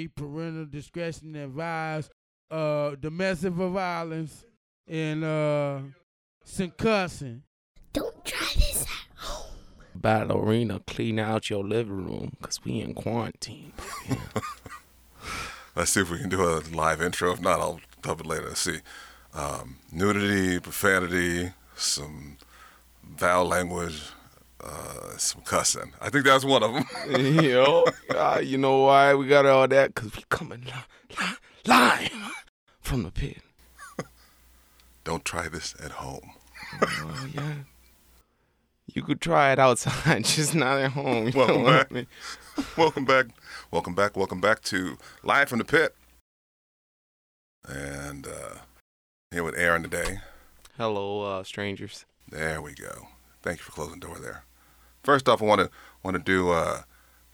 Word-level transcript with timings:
nudity, 0.00 0.08
parental 0.08 0.66
discretion 0.66 1.36
advised, 1.36 2.10
uh, 2.50 2.94
domestic 2.96 3.52
violence, 3.52 4.44
and 4.86 5.24
uh, 5.24 5.80
some 6.44 6.70
cussing. 6.70 7.42
Don't 7.92 8.24
try 8.24 8.46
this 8.54 8.82
at 8.82 9.18
home. 9.18 9.56
Ballerina, 9.94 10.80
clean 10.86 11.18
out 11.18 11.50
your 11.50 11.64
living 11.64 12.06
room 12.06 12.32
because 12.40 12.64
we 12.64 12.80
in 12.80 12.94
quarantine. 12.94 13.72
Let's 15.76 15.92
see 15.92 16.00
if 16.00 16.10
we 16.10 16.18
can 16.18 16.28
do 16.28 16.42
a 16.42 16.60
live 16.72 17.00
intro. 17.00 17.32
If 17.32 17.40
not, 17.40 17.60
I'll 17.60 17.80
dub 18.02 18.20
it 18.20 18.26
later. 18.26 18.48
Let's 18.48 18.60
see. 18.60 18.78
Um, 19.34 19.76
nudity, 19.92 20.58
profanity, 20.58 21.52
some 21.76 22.36
foul 23.16 23.46
language, 23.46 24.02
uh, 24.62 25.16
some 25.16 25.42
cussing. 25.42 25.92
I 26.00 26.10
think 26.10 26.24
that's 26.24 26.44
one 26.44 26.62
of 26.62 26.72
them. 26.74 26.84
Yo, 27.44 27.84
uh, 28.10 28.40
you 28.42 28.58
know 28.58 28.78
why 28.82 29.14
we 29.14 29.26
got 29.26 29.46
all 29.46 29.66
that? 29.68 29.94
Because 29.94 30.14
we 30.16 30.24
coming 30.28 30.62
li- 30.64 31.16
li- 31.18 31.36
live 31.66 32.10
from 32.80 33.02
the 33.04 33.10
pit. 33.10 33.38
Don't 35.04 35.24
try 35.24 35.48
this 35.48 35.74
at 35.82 35.92
home. 35.92 36.32
Oh, 36.82 37.26
yeah. 37.34 37.54
You 38.92 39.02
could 39.02 39.20
try 39.20 39.52
it 39.52 39.58
outside, 39.58 40.24
just 40.26 40.54
not 40.54 40.78
at 40.80 40.92
home. 40.92 41.28
You 41.28 41.32
Welcome 41.34 41.56
know 41.58 41.62
what 41.62 41.72
I 41.74 41.78
back. 41.78 41.92
mean? 41.92 42.06
welcome 42.76 43.04
back. 43.04 43.26
Welcome 43.70 43.94
back. 43.94 44.16
Welcome 44.16 44.40
back 44.40 44.62
to 44.62 44.98
Live 45.22 45.48
from 45.48 45.58
the 45.58 45.64
Pit. 45.64 45.94
And 47.68 48.26
uh, 48.26 48.56
here 49.30 49.44
with 49.44 49.54
Aaron 49.56 49.82
today. 49.82 50.18
Hello, 50.76 51.22
uh, 51.22 51.44
strangers. 51.44 52.04
There 52.28 52.60
we 52.60 52.74
go. 52.74 53.08
Thank 53.42 53.58
you 53.58 53.64
for 53.64 53.72
closing 53.72 54.00
the 54.00 54.06
door 54.06 54.18
there. 54.18 54.44
First 55.02 55.28
off, 55.28 55.40
I 55.40 55.46
want 55.46 55.60
to 55.62 55.70
want 56.02 56.16
to 56.16 56.22
do 56.22 56.50
uh, 56.50 56.82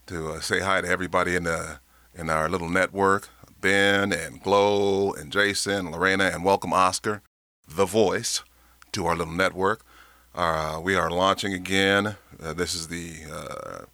to 0.06 0.30
uh, 0.30 0.40
say 0.40 0.60
hi 0.60 0.80
to 0.80 0.88
everybody 0.88 1.34
in 1.34 1.44
the 1.44 1.80
in 2.14 2.30
our 2.30 2.48
little 2.48 2.68
network, 2.68 3.28
Ben 3.60 4.12
and 4.12 4.40
Glow 4.40 5.12
and 5.12 5.32
Jason, 5.32 5.86
and 5.86 5.90
Lorena, 5.90 6.24
and 6.32 6.44
welcome 6.44 6.72
Oscar, 6.72 7.22
the 7.68 7.84
voice, 7.84 8.44
to 8.92 9.06
our 9.06 9.16
little 9.16 9.34
network. 9.34 9.84
Uh, 10.32 10.80
we 10.82 10.94
are 10.94 11.10
launching 11.10 11.52
again. 11.52 12.16
Uh, 12.40 12.52
this 12.52 12.72
is 12.74 12.86
the 12.86 13.14
uh, 13.32 13.84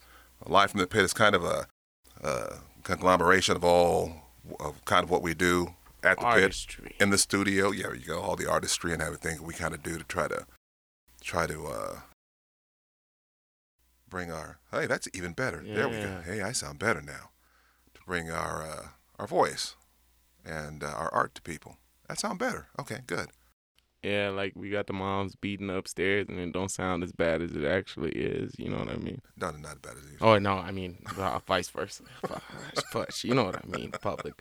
Live 0.47 0.73
from 0.73 0.81
the 0.81 0.87
Pit. 0.87 1.05
It's 1.05 1.15
kind 1.15 1.35
of 1.35 1.45
a 1.45 1.67
uh, 2.23 2.57
conglomeration 2.83 3.57
of 3.57 3.65
all 3.65 4.13
of 4.61 4.85
kind 4.85 5.03
of 5.03 5.11
what 5.11 5.23
we 5.23 5.33
do 5.33 5.75
at 6.03 6.19
the 6.19 6.27
pit 6.35 6.77
in 7.01 7.09
the 7.09 7.19
studio. 7.19 7.71
Yeah, 7.71 7.93
you 7.93 8.07
go. 8.07 8.21
All 8.21 8.37
the 8.37 8.51
artistry 8.51 8.93
and 8.93 9.01
everything 9.01 9.43
we 9.43 9.55
kind 9.55 9.73
of 9.73 9.83
do 9.83 9.97
to 9.97 10.05
try 10.05 10.29
to 10.29 10.45
try 11.23 11.47
to 11.47 11.67
uh, 11.67 12.01
bring 14.13 14.31
our. 14.31 14.59
Hey, 14.71 14.87
that's 14.87 15.09
even 15.15 15.33
better. 15.33 15.65
There 15.67 15.89
we 15.89 15.97
go. 15.97 16.21
Hey, 16.25 16.43
I 16.43 16.53
sound 16.53 16.79
better 16.79 17.01
now. 17.01 17.31
To 17.95 18.01
bring 18.07 18.31
our 18.31 18.63
uh, 18.63 18.89
our 19.19 19.27
voice 19.27 19.75
and 20.45 20.85
uh, 20.85 20.87
our 20.87 21.13
art 21.13 21.35
to 21.37 21.43
people. 21.43 21.79
That 22.09 22.21
sound 22.21 22.39
better. 22.39 22.67
Okay, 22.79 23.01
good. 23.07 23.29
Yeah, 24.03 24.31
like 24.31 24.53
we 24.55 24.69
got 24.69 24.87
the 24.87 24.93
moms 24.93 25.35
beating 25.35 25.71
upstairs, 25.71 26.27
and 26.29 26.39
it 26.39 26.53
don't 26.53 26.71
sound 26.71 27.03
as 27.03 27.13
bad 27.13 27.41
as 27.41 27.53
it 27.53 27.65
actually 27.65 28.11
is. 28.11 28.53
You 28.59 28.69
know 28.69 28.79
what 28.79 28.91
I 28.91 28.97
mean? 28.97 29.23
No, 29.41 29.51
not 29.53 29.73
as 29.73 29.79
bad 29.79 29.93
as. 29.93 30.05
Oh 30.21 30.39
no, 30.39 30.59
I 30.59 30.73
mean 30.73 30.99
vice 31.47 31.71
versa. 31.71 32.03
Push, 32.93 33.25
you 33.25 33.35
know 33.35 33.45
what 33.45 33.57
I 33.57 33.67
mean? 33.67 33.93
Public. 33.93 34.35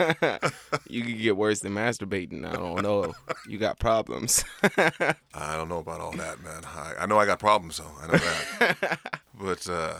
you 0.88 1.02
could 1.02 1.18
get 1.18 1.36
worse 1.36 1.60
than 1.60 1.74
masturbating. 1.74 2.46
I 2.46 2.52
don't 2.52 2.82
know. 2.82 3.14
You 3.48 3.58
got 3.58 3.78
problems. 3.78 4.44
I 4.62 5.56
don't 5.56 5.68
know 5.68 5.78
about 5.78 6.00
all 6.00 6.12
that, 6.12 6.42
man. 6.42 6.64
I, 6.64 6.94
I 7.00 7.06
know 7.06 7.18
I 7.18 7.26
got 7.26 7.38
problems, 7.38 7.78
though. 7.78 7.92
I 8.00 8.06
know 8.06 8.18
that. 8.18 9.00
but 9.38 9.68
uh, 9.68 9.94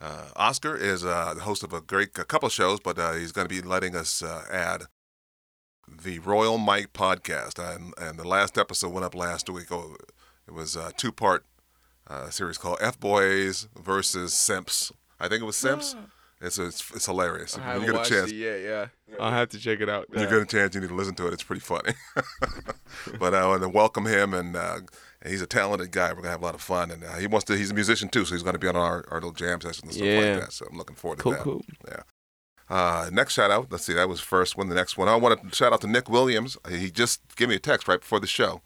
uh, 0.00 0.24
Oscar 0.36 0.76
is 0.76 1.04
uh, 1.04 1.34
the 1.34 1.42
host 1.42 1.62
of 1.62 1.72
a 1.72 1.80
great 1.80 2.18
a 2.18 2.24
couple 2.24 2.48
of 2.48 2.52
shows, 2.52 2.80
but 2.80 2.98
uh, 2.98 3.12
he's 3.12 3.32
going 3.32 3.48
to 3.48 3.54
be 3.54 3.60
letting 3.60 3.94
us 3.94 4.22
uh, 4.22 4.44
add 4.50 4.84
the 6.02 6.18
Royal 6.18 6.58
Mike 6.58 6.92
podcast. 6.92 7.58
And, 7.58 7.94
and 7.98 8.18
the 8.18 8.26
last 8.26 8.58
episode 8.58 8.92
went 8.92 9.04
up 9.04 9.14
last 9.14 9.48
week. 9.48 9.70
Oh, 9.70 9.96
it 10.46 10.54
was 10.54 10.76
a 10.76 10.92
two 10.96 11.12
part 11.12 11.44
uh, 12.08 12.30
series 12.30 12.58
called 12.58 12.78
F 12.80 12.98
Boys 12.98 13.68
versus 13.76 14.34
Simps. 14.34 14.92
I 15.20 15.28
think 15.28 15.42
it 15.42 15.46
was 15.46 15.56
Simps. 15.56 15.94
It's, 16.40 16.56
it's 16.58 16.90
it's 16.94 17.06
hilarious. 17.06 17.58
I 17.58 17.74
you 17.76 17.80
get 17.86 17.90
a 17.90 17.92
watched 17.94 18.10
chance, 18.10 18.30
it 18.30 18.36
yet. 18.36 18.60
Yeah, 18.62 18.86
I'll 19.18 19.32
have 19.32 19.48
to 19.48 19.58
check 19.58 19.80
it 19.80 19.88
out. 19.88 20.08
when 20.08 20.20
you 20.20 20.26
get 20.28 20.38
a 20.40 20.46
chance, 20.46 20.74
you 20.74 20.80
need 20.80 20.88
to 20.90 20.94
listen 20.94 21.14
to 21.16 21.26
it. 21.26 21.32
It's 21.32 21.42
pretty 21.42 21.60
funny. 21.60 21.94
but 23.18 23.34
I 23.34 23.46
want 23.46 23.62
to 23.62 23.68
welcome 23.68 24.06
him, 24.06 24.34
and 24.34 24.54
uh, 24.56 24.80
he's 25.26 25.42
a 25.42 25.46
talented 25.46 25.90
guy. 25.90 26.10
We're 26.10 26.16
gonna 26.22 26.30
have 26.30 26.42
a 26.42 26.44
lot 26.44 26.54
of 26.54 26.60
fun, 26.60 26.90
and 26.90 27.02
uh, 27.02 27.14
he 27.16 27.26
wants 27.26 27.44
to. 27.46 27.56
He's 27.56 27.70
a 27.70 27.74
musician 27.74 28.08
too, 28.08 28.24
so 28.24 28.34
he's 28.34 28.42
gonna 28.44 28.58
be 28.58 28.68
on 28.68 28.76
our, 28.76 29.04
our 29.08 29.16
little 29.16 29.32
jam 29.32 29.60
sessions 29.60 29.82
and 29.84 29.92
stuff 29.94 30.06
Yeah. 30.06 30.20
like 30.20 30.40
that. 30.42 30.52
So 30.52 30.66
I'm 30.70 30.78
looking 30.78 30.96
forward 30.96 31.16
to 31.18 31.22
Cool, 31.24 31.32
that. 31.32 31.40
cool. 31.42 31.62
Yeah. 31.88 32.02
Uh, 32.70 33.08
next 33.10 33.32
shout 33.34 33.50
out. 33.50 33.72
Let's 33.72 33.84
see. 33.84 33.94
That 33.94 34.08
was 34.08 34.20
first 34.20 34.56
one. 34.56 34.68
The 34.68 34.74
next 34.74 34.96
one. 34.96 35.08
I 35.08 35.16
want 35.16 35.42
to 35.50 35.56
shout 35.56 35.72
out 35.72 35.80
to 35.80 35.86
Nick 35.86 36.08
Williams. 36.08 36.56
He 36.68 36.90
just 36.90 37.34
gave 37.36 37.48
me 37.48 37.54
a 37.56 37.58
text 37.58 37.88
right 37.88 37.98
before 38.00 38.20
the 38.20 38.26
show. 38.26 38.60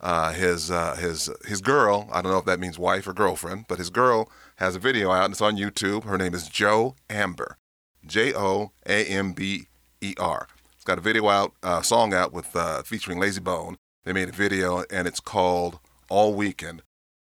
Uh, 0.00 0.32
his 0.32 0.70
uh, 0.70 0.96
his 0.96 1.28
his 1.46 1.60
girl. 1.60 2.08
I 2.12 2.22
don't 2.22 2.32
know 2.32 2.38
if 2.38 2.46
that 2.46 2.58
means 2.60 2.78
wife 2.78 3.06
or 3.06 3.12
girlfriend, 3.12 3.66
but 3.68 3.78
his 3.78 3.90
girl 3.90 4.30
has 4.56 4.74
a 4.74 4.78
video 4.78 5.10
out 5.10 5.24
and 5.26 5.32
it's 5.32 5.42
on 5.42 5.56
YouTube. 5.56 6.04
Her 6.04 6.16
name 6.16 6.32
is 6.34 6.48
Joe 6.48 6.96
Amber. 7.10 7.58
J 8.06 8.32
O 8.34 8.72
A 8.86 9.04
M 9.04 9.32
B 9.32 9.66
E 10.00 10.14
R. 10.18 10.48
It's 10.74 10.84
got 10.84 10.96
a 10.96 11.02
video 11.02 11.28
out, 11.28 11.52
uh, 11.62 11.82
song 11.82 12.14
out 12.14 12.32
with 12.32 12.56
uh, 12.56 12.82
featuring 12.82 13.18
Layzie 13.18 13.44
Bone. 13.44 13.76
They 14.04 14.14
made 14.14 14.30
a 14.30 14.32
video 14.32 14.84
and 14.90 15.06
it's 15.06 15.20
called 15.20 15.78
All 16.08 16.32
Weekend. 16.32 16.80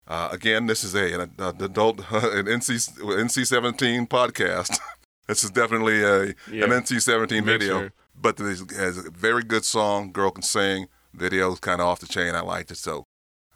Uh, 0.09 0.31
again, 0.33 0.65
this 0.67 0.83
is 0.83 0.95
a 0.95 1.13
an, 1.13 1.33
an 1.39 1.63
adult 1.63 1.99
an 2.11 2.47
NC 2.47 2.99
NC 2.99 3.47
seventeen 3.47 4.07
podcast. 4.07 4.79
this 5.29 5.45
is 5.45 5.51
definitely 5.51 6.03
a 6.03 6.25
Yeah. 6.51 6.65
an 6.65 6.71
NC 6.71 7.03
seventeen 7.03 7.45
video, 7.45 7.81
sure. 7.81 7.93
but 8.19 8.39
this 8.39 8.65
has 8.75 8.97
a 8.97 9.11
very 9.11 9.43
good 9.45 9.67
song. 9.67 10.11
Girl 10.11 10.31
can 10.31 10.43
sing. 10.43 10.87
Video's 11.15 11.61
kind 11.61 11.81
of 11.81 11.87
off 11.87 12.01
the 12.01 12.07
chain. 12.07 12.35
I 12.35 12.41
liked 12.41 12.71
it. 12.71 12.77
So, 12.79 13.05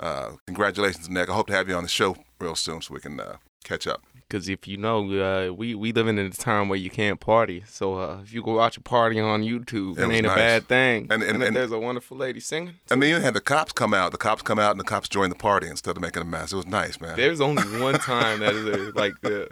uh, 0.01 0.33
congratulations, 0.47 1.09
Nick. 1.09 1.29
I 1.31 1.35
hope 1.35 1.47
to 1.49 1.53
have 1.55 1.69
you 1.69 1.75
on 1.75 1.83
the 1.83 1.89
show 1.89 2.17
real 2.41 2.55
soon 2.55 2.83
so 2.83 2.95
we 2.95 3.01
can 3.01 3.19
uh, 3.21 3.37
catch 3.65 3.87
up. 3.87 4.03
Because 4.29 4.49
if 4.49 4.67
you 4.67 4.77
know, 4.77 4.99
uh, 5.23 5.53
we 5.53 5.75
we 5.77 5.93
living 5.93 6.19
in 6.19 6.27
a 6.27 6.31
time 6.31 6.69
where 6.69 6.79
you 6.79 6.91
can't 6.91 7.21
party. 7.21 7.63
So 7.69 7.95
uh, 7.95 8.19
if 8.25 8.33
you 8.35 8.43
go 8.43 8.55
watch 8.57 8.77
a 8.77 8.81
party 8.81 9.21
on 9.21 9.43
YouTube, 9.45 9.99
It 9.99 10.03
it, 10.03 10.13
ain't 10.13 10.27
nice. 10.27 10.33
a 10.33 10.37
bad 10.37 10.67
thing. 10.69 11.07
And- 11.11 11.23
and- 11.23 11.43
if 11.43 11.47
and- 11.49 11.57
there's 11.57 11.71
a 11.71 11.79
wonderful 11.79 12.17
lady 12.17 12.41
singing. 12.41 12.75
And 12.91 13.01
then 13.01 13.09
you 13.11 13.21
had 13.21 13.35
the 13.35 13.41
cops 13.41 13.73
come 13.73 13.95
out. 13.95 14.11
The 14.11 14.19
cops 14.19 14.43
come 14.43 14.59
out 14.59 14.73
and 14.73 14.81
the 14.81 14.85
cops 14.85 15.09
join 15.09 15.29
the 15.31 15.37
party 15.37 15.69
instead 15.69 15.97
of 15.97 16.03
making 16.03 16.23
a 16.23 16.25
mess. 16.25 16.53
It 16.53 16.57
was 16.57 16.67
nice, 16.67 17.01
man. 17.01 17.15
There's 17.17 17.41
only 17.41 17.63
one 17.81 17.95
time 18.01 18.41
that 18.41 18.55
is 18.57 18.95
like 18.97 19.15
uh, 19.25 19.47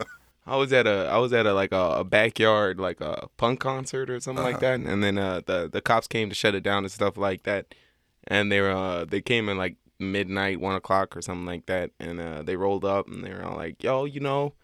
I 0.44 0.56
was 0.56 0.72
at 0.72 0.88
a 0.88 1.06
I 1.09 1.19
was 1.19 1.32
at 1.32 1.47
a 1.47 1.54
like 1.54 1.70
a, 1.70 2.00
a 2.00 2.04
backyard 2.04 2.81
like 2.81 3.00
a 3.00 3.28
punk 3.37 3.60
concert 3.60 4.10
or 4.10 4.19
something 4.19 4.43
like 4.44 4.56
Uh-huh. 4.56 4.76
that, 4.76 4.81
and 4.81 5.04
then 5.04 5.19
uh, 5.19 5.41
the 5.47 5.70
the 5.72 5.81
cops 5.81 6.09
came 6.09 6.28
to 6.31 6.34
shut 6.34 6.56
it 6.56 6.64
down 6.64 6.82
and 6.82 6.91
stuff 6.91 7.16
like 7.16 7.44
that, 7.44 7.76
and 8.29 8.51
they 8.51 8.61
were 8.61 8.71
uh, 8.71 9.05
they 9.05 9.21
came 9.21 9.49
in 9.49 9.57
like 9.57 9.77
midnight 9.99 10.61
one 10.61 10.75
o'clock 10.75 11.17
or 11.17 11.23
something 11.23 11.47
like 11.47 11.67
that, 11.67 11.91
and 11.99 12.21
uh, 12.21 12.43
they 12.43 12.57
rolled 12.57 12.85
up 12.85 13.07
and 13.09 13.25
they 13.25 13.33
were 13.33 13.45
all 13.45 13.57
like, 13.57 13.83
"Yo, 13.83 14.05
you 14.05 14.21
know." 14.21 14.55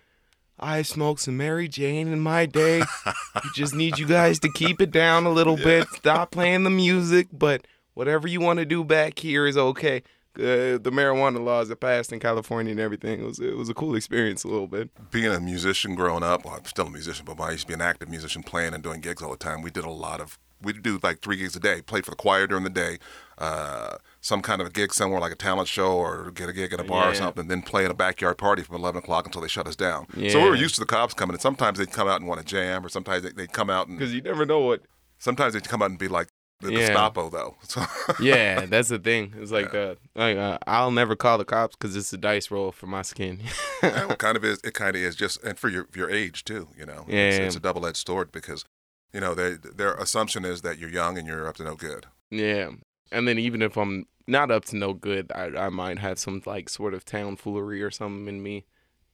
I 0.62 0.82
smoked 0.82 1.22
some 1.22 1.38
Mary 1.38 1.68
Jane 1.68 2.08
in 2.08 2.20
my 2.20 2.44
day. 2.44 2.80
we 3.34 3.50
just 3.54 3.74
need 3.74 3.98
you 3.98 4.06
guys 4.06 4.38
to 4.40 4.52
keep 4.52 4.82
it 4.82 4.90
down 4.90 5.24
a 5.24 5.30
little 5.30 5.56
bit. 5.56 5.88
Stop 5.88 6.32
playing 6.32 6.64
the 6.64 6.70
music, 6.70 7.28
but 7.32 7.66
whatever 7.94 8.28
you 8.28 8.40
want 8.40 8.58
to 8.58 8.66
do 8.66 8.84
back 8.84 9.18
here 9.18 9.46
is 9.46 9.56
okay. 9.56 10.02
Uh, 10.36 10.78
the 10.78 10.90
marijuana 10.92 11.42
laws 11.42 11.68
that 11.68 11.80
passed 11.80 12.12
in 12.12 12.20
California 12.20 12.70
and 12.70 12.78
everything 12.78 13.20
it 13.20 13.26
was 13.26 13.40
it 13.40 13.56
was 13.56 13.68
a 13.68 13.74
cool 13.74 13.96
experience 13.96 14.44
a 14.44 14.48
little 14.48 14.68
bit. 14.68 14.88
Being 15.10 15.32
a 15.32 15.40
musician 15.40 15.96
growing 15.96 16.22
up, 16.22 16.44
well, 16.44 16.54
I'm 16.54 16.64
still 16.66 16.86
a 16.86 16.90
musician, 16.90 17.24
but 17.24 17.40
I 17.40 17.50
used 17.52 17.62
to 17.62 17.66
be 17.66 17.74
an 17.74 17.80
active 17.80 18.08
musician 18.08 18.42
playing 18.42 18.72
and 18.72 18.82
doing 18.82 19.00
gigs 19.00 19.22
all 19.22 19.32
the 19.32 19.36
time. 19.36 19.60
We 19.60 19.70
did 19.70 19.84
a 19.84 19.90
lot 19.90 20.20
of, 20.20 20.38
we 20.62 20.72
do 20.72 20.98
like 21.02 21.20
three 21.20 21.36
gigs 21.36 21.56
a 21.56 21.60
day. 21.60 21.82
Play 21.82 22.00
for 22.02 22.10
the 22.10 22.16
choir 22.16 22.46
during 22.46 22.64
the 22.64 22.70
day, 22.70 22.98
uh, 23.38 23.96
some 24.20 24.42
kind 24.42 24.60
of 24.60 24.66
a 24.66 24.70
gig 24.70 24.92
somewhere 24.92 25.20
like 25.20 25.32
a 25.32 25.36
talent 25.36 25.68
show 25.68 25.92
or 25.92 26.30
get 26.30 26.48
a 26.48 26.52
gig 26.52 26.72
at 26.72 26.80
a 26.80 26.84
bar 26.84 27.10
or 27.10 27.14
something, 27.14 27.48
then 27.48 27.62
play 27.62 27.84
at 27.84 27.90
a 27.90 27.94
backyard 27.94 28.36
party 28.38 28.62
from 28.62 28.76
11 28.76 28.98
o'clock 29.02 29.24
until 29.26 29.40
they 29.40 29.48
shut 29.48 29.66
us 29.66 29.76
down. 29.76 30.06
So 30.30 30.42
we 30.42 30.48
were 30.50 30.54
used 30.54 30.74
to 30.74 30.80
the 30.80 30.86
cops 30.86 31.14
coming. 31.14 31.34
And 31.34 31.40
sometimes 31.40 31.78
they'd 31.78 31.90
come 31.90 32.08
out 32.08 32.20
and 32.20 32.28
want 32.28 32.40
to 32.40 32.46
jam, 32.46 32.84
or 32.84 32.88
sometimes 32.88 33.22
they, 33.22 33.30
they'd 33.32 33.52
come 33.52 33.70
out 33.70 33.88
and 33.88 33.98
Because 33.98 34.12
you 34.14 34.20
never 34.20 34.44
know 34.44 34.60
what. 34.60 34.82
sometimes 35.18 35.54
they'd 35.54 35.68
come 35.68 35.80
out 35.82 35.90
and 35.90 35.98
be 35.98 36.08
like 36.08 36.28
the 36.60 36.70
Yeah. 36.72 36.80
Gestapo 36.88 37.30
though. 37.30 37.56
So 37.62 37.82
Yeah, 38.20 38.66
that's 38.66 38.90
the 38.90 38.98
thing. 38.98 39.32
It's 39.38 39.50
like 39.50 39.74
uh, 39.74 39.94
like 40.14 40.36
uh, 40.36 40.58
I'll 40.66 40.90
never 40.90 41.16
call 41.16 41.38
the 41.38 41.46
cops 41.46 41.74
because 41.74 41.96
it's 41.96 42.12
a 42.12 42.18
dice 42.18 42.50
roll 42.50 42.70
for 42.72 42.86
my 42.86 43.00
skin. 43.00 43.40
Yeah, 43.82 44.04
well, 44.04 44.16
kind 44.18 44.36
of 44.36 44.44
is. 44.44 44.60
It 44.62 44.74
kind 44.74 44.94
of 44.94 45.00
is 45.00 45.16
just, 45.16 45.42
and 45.42 45.58
for 45.58 45.70
your 45.70 45.88
your 45.96 46.10
age 46.10 46.44
too. 46.44 46.68
You 46.76 46.84
know, 46.84 47.06
it's, 47.08 47.38
Yeah. 47.38 47.44
it's 47.46 47.56
a 47.56 47.60
double 47.60 47.86
edged 47.86 48.06
sword 48.06 48.30
because, 48.30 48.66
you 49.12 49.20
know, 49.20 49.34
they, 49.34 49.54
their 49.54 49.94
assumption 49.94 50.44
is 50.44 50.62
that 50.62 50.78
you're 50.78 50.90
young 50.90 51.18
and 51.18 51.26
you're 51.26 51.46
up 51.48 51.56
to 51.56 51.64
no 51.64 51.74
good. 51.74 52.06
yeah, 52.30 52.70
and 53.12 53.26
then 53.26 53.38
even 53.38 53.62
if 53.62 53.76
I'm 53.76 54.06
not 54.26 54.50
up 54.50 54.64
to 54.66 54.76
no 54.76 54.92
good, 54.92 55.30
I 55.34 55.46
I 55.66 55.68
might 55.68 55.98
have 55.98 56.18
some 56.18 56.42
like 56.46 56.68
sort 56.68 56.94
of 56.94 57.04
town 57.04 57.36
foolery 57.36 57.82
or 57.82 57.90
something 57.90 58.28
in 58.28 58.42
me. 58.42 58.64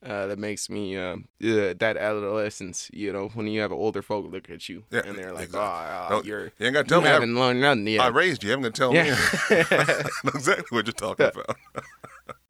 Uh, 0.04 0.26
that 0.26 0.38
makes 0.38 0.68
me 0.68 0.94
uh, 0.96 1.16
uh, 1.42 1.74
that 1.78 1.96
adolescence, 1.96 2.90
you 2.92 3.10
know, 3.12 3.28
when 3.28 3.46
you 3.48 3.60
have 3.62 3.72
older 3.72 4.02
folk 4.02 4.30
look 4.30 4.48
at 4.50 4.68
you 4.68 4.84
Yeah, 4.90 5.00
and 5.06 5.16
they're 5.18 5.32
like, 5.32 5.44
exactly. 5.44 6.06
"Oh, 6.16 6.18
No, 6.18 6.22
you're 6.22 6.44
You 6.58 6.66
ain't 6.66 6.74
got 6.74 6.80
to 6.80 6.84
you 6.84 6.88
tell 6.90 7.00
me. 7.00 7.08
I, 7.08 7.12
haven't 7.14 7.34
learned 7.34 7.60
nothing 7.62 7.86
yet." 7.88 8.02
I 8.02 8.08
raised 8.08 8.42
you. 8.42 8.48
You 8.50 8.56
haven't 8.56 8.74
to 8.74 8.78
tell 8.78 8.94
Yeah. 8.94 9.16
me. 9.50 9.56
Exactly 10.34 10.66
what 10.76 10.86
you're 10.86 10.92
talking 10.92 11.26
about. 11.26 11.56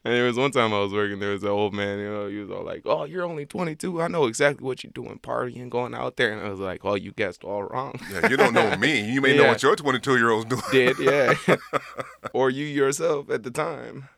And 0.06 0.14
there 0.14 0.24
was 0.24 0.36
one 0.36 0.52
time 0.52 0.72
I 0.72 0.78
was 0.78 0.92
working. 0.92 1.18
There 1.18 1.32
was 1.32 1.42
an 1.42 1.48
old 1.48 1.74
man. 1.74 1.98
You 1.98 2.08
know, 2.08 2.28
he 2.28 2.36
was 2.36 2.48
all 2.48 2.62
like, 2.62 2.82
"Oh, 2.84 3.02
you're 3.04 3.24
only 3.24 3.44
22. 3.44 4.00
I 4.00 4.06
know 4.06 4.26
exactly 4.26 4.64
what 4.64 4.84
you're 4.84 4.92
doing, 4.92 5.18
partying, 5.18 5.68
going 5.68 5.94
out 5.94 6.16
there." 6.16 6.30
And 6.30 6.46
I 6.46 6.48
was 6.48 6.60
like, 6.60 6.84
"Oh, 6.84 6.94
you 6.94 7.10
guessed 7.10 7.42
all 7.42 7.64
wrong." 7.64 7.98
Yeah, 8.12 8.28
you 8.28 8.36
don't 8.36 8.54
know 8.54 8.76
me. 8.76 9.00
You 9.00 9.20
may 9.20 9.36
know 9.36 9.48
what 9.48 9.64
your 9.64 9.74
22 9.74 10.16
year 10.16 10.30
old's 10.30 10.46
doing. 10.46 10.62
Did 10.70 11.00
yeah, 11.00 11.34
or 12.32 12.50
you 12.50 12.64
yourself 12.64 13.30
at 13.30 13.42
the 13.42 13.50
time. 13.50 14.08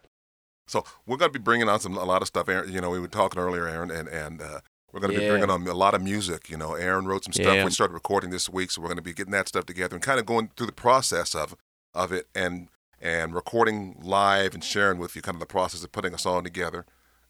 So 0.66 0.84
we're 1.06 1.16
going 1.16 1.32
to 1.32 1.38
be 1.38 1.42
bringing 1.42 1.70
on 1.70 1.80
some 1.80 1.96
a 1.96 2.04
lot 2.04 2.20
of 2.20 2.28
stuff. 2.28 2.50
Aaron, 2.50 2.70
you 2.70 2.82
know, 2.82 2.90
we 2.90 3.00
were 3.00 3.08
talking 3.08 3.40
earlier, 3.40 3.66
Aaron, 3.66 3.90
and 3.90 4.08
and 4.08 4.42
uh, 4.42 4.60
we're 4.92 5.00
going 5.00 5.14
to 5.14 5.18
be 5.18 5.26
bringing 5.26 5.48
on 5.48 5.66
a 5.66 5.72
lot 5.72 5.94
of 5.94 6.02
music. 6.02 6.50
You 6.50 6.58
know, 6.58 6.74
Aaron 6.74 7.06
wrote 7.06 7.24
some 7.24 7.32
stuff. 7.32 7.54
Yeah. 7.54 7.64
We 7.64 7.70
started 7.70 7.94
recording 7.94 8.28
this 8.28 8.50
week, 8.50 8.70
so 8.72 8.82
we're 8.82 8.88
going 8.88 8.96
to 8.96 9.02
be 9.02 9.14
getting 9.14 9.32
that 9.32 9.48
stuff 9.48 9.64
together 9.64 9.96
and 9.96 10.02
kind 10.02 10.20
of 10.20 10.26
going 10.26 10.50
through 10.54 10.66
the 10.66 10.72
process 10.72 11.34
of 11.34 11.56
of 11.94 12.12
it 12.12 12.28
and 12.34 12.68
and 13.00 13.34
recording 13.34 13.96
live 14.02 14.54
and 14.54 14.64
sharing 14.64 14.98
with 14.98 15.14
you 15.14 15.22
kind 15.22 15.36
of 15.36 15.40
the 15.40 15.46
process 15.46 15.84
of 15.84 15.92
putting 15.92 16.14
a 16.14 16.18
song 16.18 16.44
together 16.44 16.84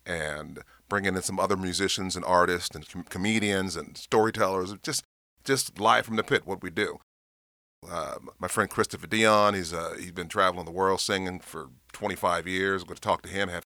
and 0.07 0.61
bringing 0.89 1.15
in 1.15 1.23
some 1.23 1.39
other 1.39 1.57
musicians 1.57 2.17
and 2.17 2.25
artists 2.25 2.75
and 2.75 2.89
com- 2.89 3.05
comedians 3.05 3.77
and 3.77 3.97
storytellers, 3.97 4.75
just 4.83 5.05
just 5.45 5.79
live 5.79 6.05
from 6.05 6.17
the 6.17 6.23
pit 6.23 6.47
what 6.47 6.63
we 6.63 6.71
do. 6.71 6.99
Uh, 7.89 8.17
my 8.39 8.49
friend 8.49 8.69
Christopher 8.69 9.07
Dion, 9.07 9.55
he's 9.55 9.73
uh, 9.73 9.95
he's 9.99 10.13
been 10.13 10.29
traveling 10.29 10.65
the 10.65 10.73
world 10.73 11.01
singing 11.01 11.41
for 11.41 11.69
25 11.93 12.47
years. 12.47 12.83
We're 12.83 12.89
going 12.89 12.97
to 12.97 13.01
talk 13.01 13.23
to 13.23 13.29
him. 13.29 13.49
Have 13.49 13.63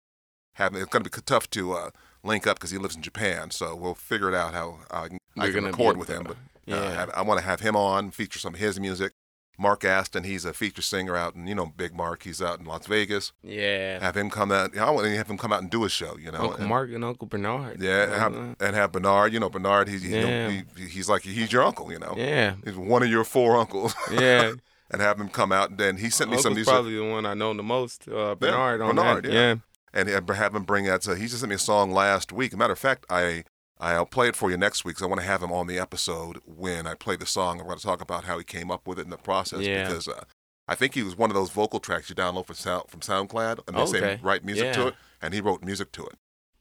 have 0.54 0.74
it's 0.74 0.86
going 0.86 1.04
to 1.04 1.10
be 1.10 1.22
tough 1.24 1.48
to 1.50 1.72
uh, 1.72 1.90
link 2.22 2.46
up 2.46 2.56
because 2.56 2.70
he 2.70 2.78
lives 2.78 2.96
in 2.96 3.02
Japan. 3.02 3.50
So 3.50 3.74
we'll 3.74 3.94
figure 3.94 4.28
it 4.28 4.34
out 4.34 4.52
how 4.52 4.80
I 4.90 5.08
can, 5.08 5.18
I 5.38 5.50
can 5.50 5.64
record 5.64 5.96
with 5.96 6.08
him. 6.08 6.24
But 6.24 6.36
yeah. 6.66 6.76
uh, 6.76 6.90
have, 6.92 7.10
I 7.10 7.22
want 7.22 7.40
to 7.40 7.46
have 7.46 7.60
him 7.60 7.76
on, 7.76 8.10
feature 8.10 8.38
some 8.38 8.54
of 8.54 8.60
his 8.60 8.78
music. 8.78 9.12
Mark 9.58 9.84
Aston, 9.84 10.24
he's 10.24 10.44
a 10.44 10.52
feature 10.52 10.82
singer 10.82 11.14
out 11.14 11.34
in 11.34 11.46
you 11.46 11.54
know 11.54 11.66
Big 11.66 11.94
Mark. 11.94 12.22
He's 12.24 12.40
out 12.42 12.58
in 12.58 12.64
Las 12.64 12.86
Vegas. 12.86 13.32
Yeah, 13.42 14.00
Have 14.00 14.16
him 14.16 14.30
come 14.30 14.50
out. 14.50 14.76
I 14.76 14.90
want 14.90 15.06
to 15.06 15.16
have 15.16 15.28
him 15.28 15.38
come 15.38 15.52
out 15.52 15.60
and 15.62 15.70
do 15.70 15.84
a 15.84 15.88
show. 15.88 16.16
You 16.16 16.32
know, 16.32 16.38
Uncle 16.40 16.54
and- 16.56 16.68
Mark 16.68 16.90
and 16.92 17.04
Uncle 17.04 17.26
Bernard. 17.28 17.80
yeah, 17.80 18.02
and 18.04 18.12
have, 18.14 18.34
and 18.60 18.76
have 18.76 18.92
Bernard. 18.92 19.32
You 19.32 19.40
know, 19.40 19.50
Bernard. 19.50 19.88
He's 19.88 20.04
Yeah. 20.06 20.48
he, 20.50 20.62
he's 20.88 21.08
like 21.08 21.22
he's 21.22 21.52
your 21.52 21.62
uncle. 21.64 21.92
You 21.92 21.98
know, 21.98 22.14
yeah, 22.16 22.54
he's 22.64 22.76
one 22.76 23.02
of 23.02 23.08
your 23.10 23.24
four 23.24 23.56
uncles. 23.56 23.94
yeah. 24.12 24.52
and 24.90 25.00
have 25.00 25.18
him 25.20 25.28
come 25.28 25.52
out. 25.52 25.70
And 25.70 25.78
then 25.78 25.96
he 25.96 26.10
sent 26.10 26.30
me 26.30 26.36
some 26.38 26.50
Uncle's 26.52 26.56
music. 26.56 26.72
probably 26.72 26.96
the 26.96 27.04
one 27.10 27.24
I 27.26 27.34
know 27.34 27.54
the 27.54 27.62
most. 27.62 28.08
Uh, 28.08 28.34
Bernard 28.34 28.80
on 28.80 28.96
Bernard, 28.96 29.24
that. 29.24 29.32
yeah. 29.32 29.40
Yeah. 29.40 29.54
and 29.94 30.08
have 30.34 30.54
him 30.54 30.64
bring 30.64 30.84
that. 30.86 31.02
So 31.02 31.14
he 31.14 31.22
just 31.26 31.40
sent 31.40 31.50
me 31.50 31.56
a 31.56 31.58
song 31.58 31.92
last 31.92 32.32
week. 32.32 32.56
matter 32.56 32.72
of 32.72 32.78
fact, 32.78 33.04
I 33.10 33.44
I'll 33.82 34.06
play 34.06 34.28
it 34.28 34.36
for 34.36 34.50
you 34.50 34.56
next 34.56 34.84
week. 34.84 34.96
'cause 34.96 35.02
I 35.02 35.06
want 35.06 35.20
to 35.20 35.26
have 35.26 35.42
him 35.42 35.52
on 35.52 35.66
the 35.66 35.78
episode 35.78 36.38
when 36.46 36.86
I 36.86 36.94
play 36.94 37.16
the 37.16 37.26
song. 37.26 37.60
I'm 37.60 37.66
going 37.66 37.78
to 37.78 37.84
talk 37.84 38.00
about 38.00 38.24
how 38.24 38.38
he 38.38 38.44
came 38.44 38.70
up 38.70 38.86
with 38.86 38.98
it 38.98 39.02
in 39.02 39.10
the 39.10 39.16
process 39.16 39.60
Yeah. 39.60 39.84
because 39.88 40.06
uh, 40.08 40.24
I 40.68 40.74
think 40.76 40.94
he 40.94 41.02
was 41.02 41.16
one 41.16 41.30
of 41.30 41.34
those 41.34 41.50
vocal 41.50 41.80
tracks 41.80 42.08
you 42.08 42.14
download 42.14 42.46
from 42.46 42.54
Sound 42.56 42.84
from 42.88 43.00
SoundCloud 43.00 43.60
and 43.66 43.76
they 43.76 43.86
say 43.86 44.20
write 44.22 44.44
music 44.44 44.72
to 44.74 44.86
it, 44.88 44.94
and 45.20 45.34
he 45.34 45.40
wrote 45.40 45.62
music 45.64 45.90
to 45.92 46.06
it, 46.06 46.14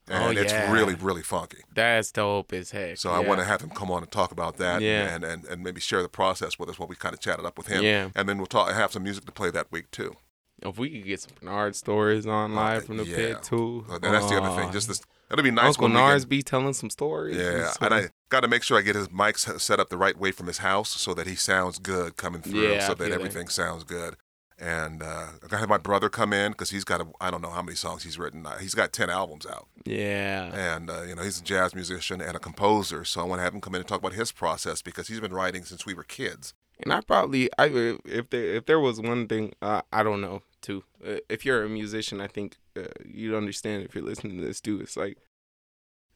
and 0.07 0.37
Oh, 0.37 0.41
it's 0.41 0.51
yeah. 0.51 0.71
really 0.71 0.95
really 0.95 1.21
funky. 1.21 1.59
That's 1.73 2.11
dope 2.11 2.51
as 2.53 2.71
heck. 2.71 2.97
So 2.97 3.11
I 3.11 3.19
want 3.19 3.39
to 3.39 3.45
have 3.45 3.61
him 3.61 3.69
come 3.69 3.91
on 3.91 4.01
and 4.01 4.11
talk 4.11 4.31
about 4.31 4.57
that, 4.57 4.81
Yeah. 4.81 5.13
and, 5.13 5.23
and 5.23 5.45
and 5.45 5.63
maybe 5.63 5.79
share 5.79 6.01
the 6.01 6.09
process 6.09 6.57
with 6.57 6.69
us 6.69 6.79
while 6.79 6.87
we 6.87 6.95
kind 6.95 7.13
of 7.13 7.19
chatted 7.21 7.45
up 7.45 7.57
with 7.57 7.67
him, 7.67 7.83
Yeah. 7.83 8.09
and 8.15 8.27
then 8.27 8.37
we'll 8.39 8.47
talk 8.47 8.71
have 8.73 8.91
some 8.91 9.03
music 9.03 9.25
to 9.25 9.31
play 9.31 9.51
that 9.51 9.71
week 9.71 9.91
too. 9.91 10.15
If 10.63 10.77
we 10.79 10.89
could 10.89 11.05
get 11.05 11.21
some 11.21 11.33
Bernard 11.39 11.75
stories 11.75 12.25
on 12.25 12.53
live 12.55 12.85
from 12.85 12.97
the 12.97 13.03
Uh, 13.03 13.05
yeah. 13.05 13.15
pit 13.15 13.43
too. 13.43 13.85
Uh, 13.89 13.99
that's 13.99 14.27
the 14.29 14.41
other 14.41 14.55
thing. 14.59 14.69
uh, 14.69 14.73
Just 14.73 14.87
this, 14.87 15.01
it'll 15.31 15.43
be 15.43 15.51
nice 15.51 15.65
Uncle 15.67 15.89
Nars 15.89 16.25
be 16.25 16.41
telling 16.41 16.73
some 16.73 16.89
stories. 16.89 17.37
Yeah, 17.37 17.71
and 17.81 17.93
I 17.93 18.09
got 18.29 18.41
to 18.41 18.47
make 18.47 18.63
sure 18.63 18.77
I 18.77 18.81
get 18.81 18.95
his 18.95 19.07
mics 19.09 19.59
set 19.59 19.79
up 19.79 19.89
the 19.89 19.97
right 19.97 20.17
way 20.17 20.31
from 20.31 20.47
his 20.47 20.59
house 20.59 20.89
so 20.89 21.13
that 21.13 21.27
he 21.27 21.35
sounds 21.35 21.79
good 21.79 22.17
coming 22.17 22.41
through, 22.41 22.71
Yeah, 22.73 22.87
so 22.87 22.93
that. 22.95 23.11
everything 23.11 23.47
sounds 23.47 23.83
good. 23.83 24.15
And 24.59 25.01
uh, 25.01 25.05
I 25.37 25.39
got 25.41 25.49
to 25.51 25.57
have 25.57 25.69
my 25.69 25.79
brother 25.79 26.07
come 26.07 26.33
in 26.33 26.51
because 26.51 26.69
he's 26.69 26.83
got 26.83 27.01
a, 27.01 27.07
I 27.19 27.31
don't 27.31 27.41
know 27.41 27.49
how 27.49 27.63
many 27.63 27.75
songs 27.75 28.03
he's 28.03 28.19
written. 28.19 28.45
Uh, 28.45 28.59
He's 28.59 28.75
got 28.75 28.93
ten 28.93 29.09
albums 29.09 29.47
out, 29.47 29.67
yeah. 29.85 30.53
and 30.75 30.87
uh, 30.87 31.01
you 31.01 31.15
know 31.15 31.23
he's 31.23 31.39
a 31.39 31.43
jazz 31.43 31.73
musician 31.73 32.21
and 32.21 32.35
a 32.35 32.39
composer. 32.39 33.03
So 33.03 33.21
I 33.21 33.23
want 33.23 33.39
to 33.39 33.43
have 33.43 33.55
him 33.55 33.61
come 33.61 33.73
in 33.73 33.79
and 33.81 33.87
talk 33.87 33.97
about 33.99 34.13
his 34.13 34.31
process 34.31 34.83
because 34.83 35.07
he's 35.07 35.19
been 35.19 35.33
writing 35.33 35.63
since 35.65 35.87
we 35.87 35.95
were 35.95 36.03
kids. 36.03 36.53
And 36.83 36.93
I 36.93 37.01
probably, 37.01 37.49
I 37.57 37.65
if 38.05 38.29
there 38.29 38.55
if 38.55 38.65
there 38.65 38.79
was 38.79 38.99
one 38.99 39.27
thing, 39.27 39.53
uh, 39.61 39.81
I 39.91 40.03
don't 40.03 40.21
know 40.21 40.41
too. 40.61 40.83
Uh, 41.05 41.17
if 41.29 41.45
you're 41.45 41.63
a 41.63 41.69
musician, 41.69 42.21
I 42.21 42.27
think 42.27 42.57
uh, 42.77 42.83
you'd 43.05 43.35
understand 43.35 43.83
if 43.83 43.95
you're 43.95 44.03
listening 44.03 44.37
to 44.37 44.45
this 44.45 44.61
too. 44.61 44.79
It's 44.81 44.97
like, 44.97 45.17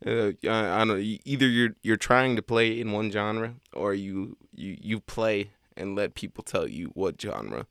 uh, 0.05 0.31
I, 0.47 0.75
I 0.75 0.77
don't 0.79 0.87
know. 0.87 1.17
Either 1.25 1.47
you're 1.47 1.75
you're 1.83 1.97
trying 1.97 2.35
to 2.35 2.41
play 2.41 2.79
in 2.79 2.91
one 2.91 3.11
genre, 3.11 3.55
or 3.73 3.93
you 3.93 4.37
you 4.53 4.77
you 4.79 4.99
play 4.99 5.51
and 5.77 5.95
let 5.95 6.15
people 6.15 6.43
tell 6.43 6.67
you 6.67 6.87
what 6.93 7.21
genre 7.21 7.67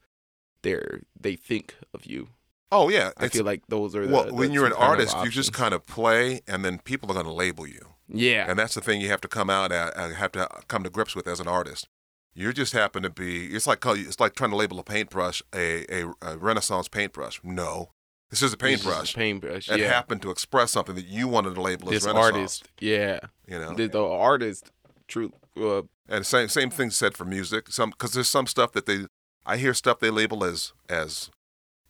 they're 0.62 1.02
they 1.18 1.36
think 1.36 1.74
of 1.92 2.06
you. 2.06 2.28
Oh 2.72 2.88
yeah, 2.88 3.12
I 3.16 3.28
feel 3.28 3.44
like 3.44 3.62
those 3.68 3.94
are 3.94 4.06
the, 4.06 4.12
well 4.12 4.24
the 4.26 4.34
when 4.34 4.52
you're 4.52 4.66
an 4.66 4.72
two 4.72 4.78
kind 4.78 5.00
of 5.00 5.08
artist, 5.08 5.16
you 5.24 5.30
just 5.30 5.52
kind 5.52 5.74
of 5.74 5.86
play, 5.86 6.40
and 6.48 6.64
then 6.64 6.78
people 6.78 7.10
are 7.10 7.14
going 7.14 7.26
to 7.26 7.32
label 7.32 7.66
you. 7.66 7.88
yeah 8.08 8.46
And 8.48 8.58
that's 8.58 8.74
the 8.74 8.80
thing 8.80 9.00
you 9.00 9.08
have 9.08 9.20
to 9.20 9.28
come 9.28 9.48
out 9.48 9.70
at, 9.70 9.96
uh, 9.96 10.08
have 10.10 10.32
to 10.32 10.48
come 10.66 10.82
to 10.82 10.90
grips 10.90 11.14
with 11.14 11.28
as 11.28 11.38
an 11.38 11.46
artist. 11.46 11.88
You 12.34 12.52
just 12.52 12.72
happen 12.72 13.02
to 13.04 13.10
be. 13.10 13.46
It's 13.54 13.66
like 13.66 13.84
it's 13.86 14.18
like 14.18 14.34
trying 14.34 14.50
to 14.50 14.56
label 14.56 14.78
a 14.80 14.84
paintbrush 14.84 15.42
a, 15.54 15.84
a, 16.02 16.12
a 16.22 16.36
Renaissance 16.36 16.88
paintbrush. 16.88 17.40
No, 17.44 17.90
this 18.30 18.42
is 18.42 18.52
a 18.52 18.56
It's 18.56 18.82
just 18.82 18.84
a 18.84 18.88
paintbrush. 18.88 19.14
paintbrush. 19.14 19.68
It 19.70 19.80
yeah. 19.80 19.88
happened 19.88 20.22
to 20.22 20.30
express 20.30 20.72
something 20.72 20.96
that 20.96 21.06
you 21.06 21.28
wanted 21.28 21.54
to 21.54 21.62
label 21.62 21.88
This 21.90 22.02
as 22.04 22.06
Renaissance. 22.08 22.34
artist, 22.36 22.68
yeah, 22.80 23.20
you 23.46 23.58
know, 23.58 23.74
the, 23.74 23.86
the 23.86 24.02
artist, 24.04 24.72
true. 25.06 25.32
Uh, 25.56 25.82
and 26.08 26.26
same 26.26 26.48
same 26.48 26.70
thing 26.70 26.90
said 26.90 27.16
for 27.16 27.24
music. 27.24 27.68
Some 27.70 27.90
because 27.90 28.12
there's 28.12 28.28
some 28.28 28.46
stuff 28.46 28.72
that 28.72 28.86
they. 28.86 29.06
I 29.46 29.56
hear 29.58 29.74
stuff 29.74 30.00
they 30.00 30.10
label 30.10 30.42
as 30.42 30.72
as 30.88 31.30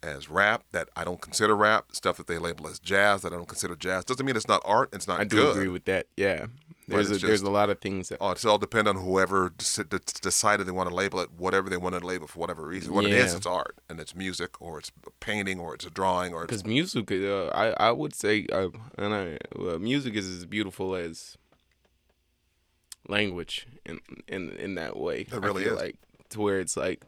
as 0.04 0.28
rap 0.28 0.64
that 0.72 0.88
I 0.96 1.04
don't 1.04 1.20
consider 1.20 1.56
rap. 1.56 1.86
Stuff 1.92 2.16
that 2.18 2.26
they 2.26 2.38
label 2.38 2.66
as 2.68 2.78
jazz 2.78 3.22
that 3.22 3.32
I 3.32 3.36
don't 3.36 3.48
consider 3.48 3.74
jazz. 3.76 4.04
Doesn't 4.04 4.24
mean 4.26 4.36
it's 4.36 4.48
not 4.48 4.62
art. 4.64 4.90
It's 4.92 5.08
not 5.08 5.20
I 5.20 5.24
do 5.24 5.36
good. 5.36 5.56
agree 5.56 5.68
with 5.68 5.84
that. 5.86 6.06
Yeah, 6.16 6.46
there's 6.88 7.10
a, 7.10 7.14
it's 7.14 7.22
there's 7.22 7.42
a 7.42 7.50
lot 7.50 7.70
of 7.70 7.80
things 7.80 8.10
that 8.10 8.18
Oh, 8.20 8.30
it's 8.32 8.44
all 8.44 8.58
depend 8.58 8.86
on 8.88 8.96
whoever 8.96 9.50
dec- 9.50 9.84
dec- 9.88 10.20
decided 10.20 10.66
they 10.66 10.72
want 10.72 10.88
to 10.90 10.94
label 10.94 11.20
it, 11.20 11.30
whatever 11.36 11.70
they 11.70 11.76
want 11.78 11.94
to 11.98 12.06
label 12.06 12.26
for 12.26 12.38
whatever 12.38 12.66
reason. 12.66 12.92
What 12.92 13.06
it 13.06 13.12
is, 13.12 13.32
Yeah. 13.32 13.36
it's 13.38 13.46
art, 13.46 13.76
and 13.88 13.98
it's 13.98 14.14
music, 14.14 14.60
or 14.60 14.78
it's 14.78 14.92
a 15.06 15.10
painting, 15.20 15.58
or 15.58 15.74
it's 15.74 15.86
a 15.86 15.90
drawing, 15.90 16.34
or 16.34 16.42
because 16.42 16.64
music. 16.66 17.10
Uh, 17.10 17.46
I 17.48 17.74
I 17.88 17.90
would 17.90 18.14
say, 18.14 18.46
uh, 18.52 18.68
and 18.98 19.14
I 19.14 19.38
uh, 19.58 19.78
music 19.78 20.14
is 20.14 20.28
as 20.28 20.44
beautiful 20.46 20.94
as 20.94 21.36
language 23.08 23.66
in 23.84 24.00
in 24.28 24.50
in 24.52 24.74
that 24.76 24.96
way. 24.96 25.20
It 25.22 25.40
really 25.40 25.64
is. 25.64 25.72
Like 25.72 25.96
to 26.30 26.40
where 26.40 26.60
it's 26.60 26.76
like, 26.76 27.02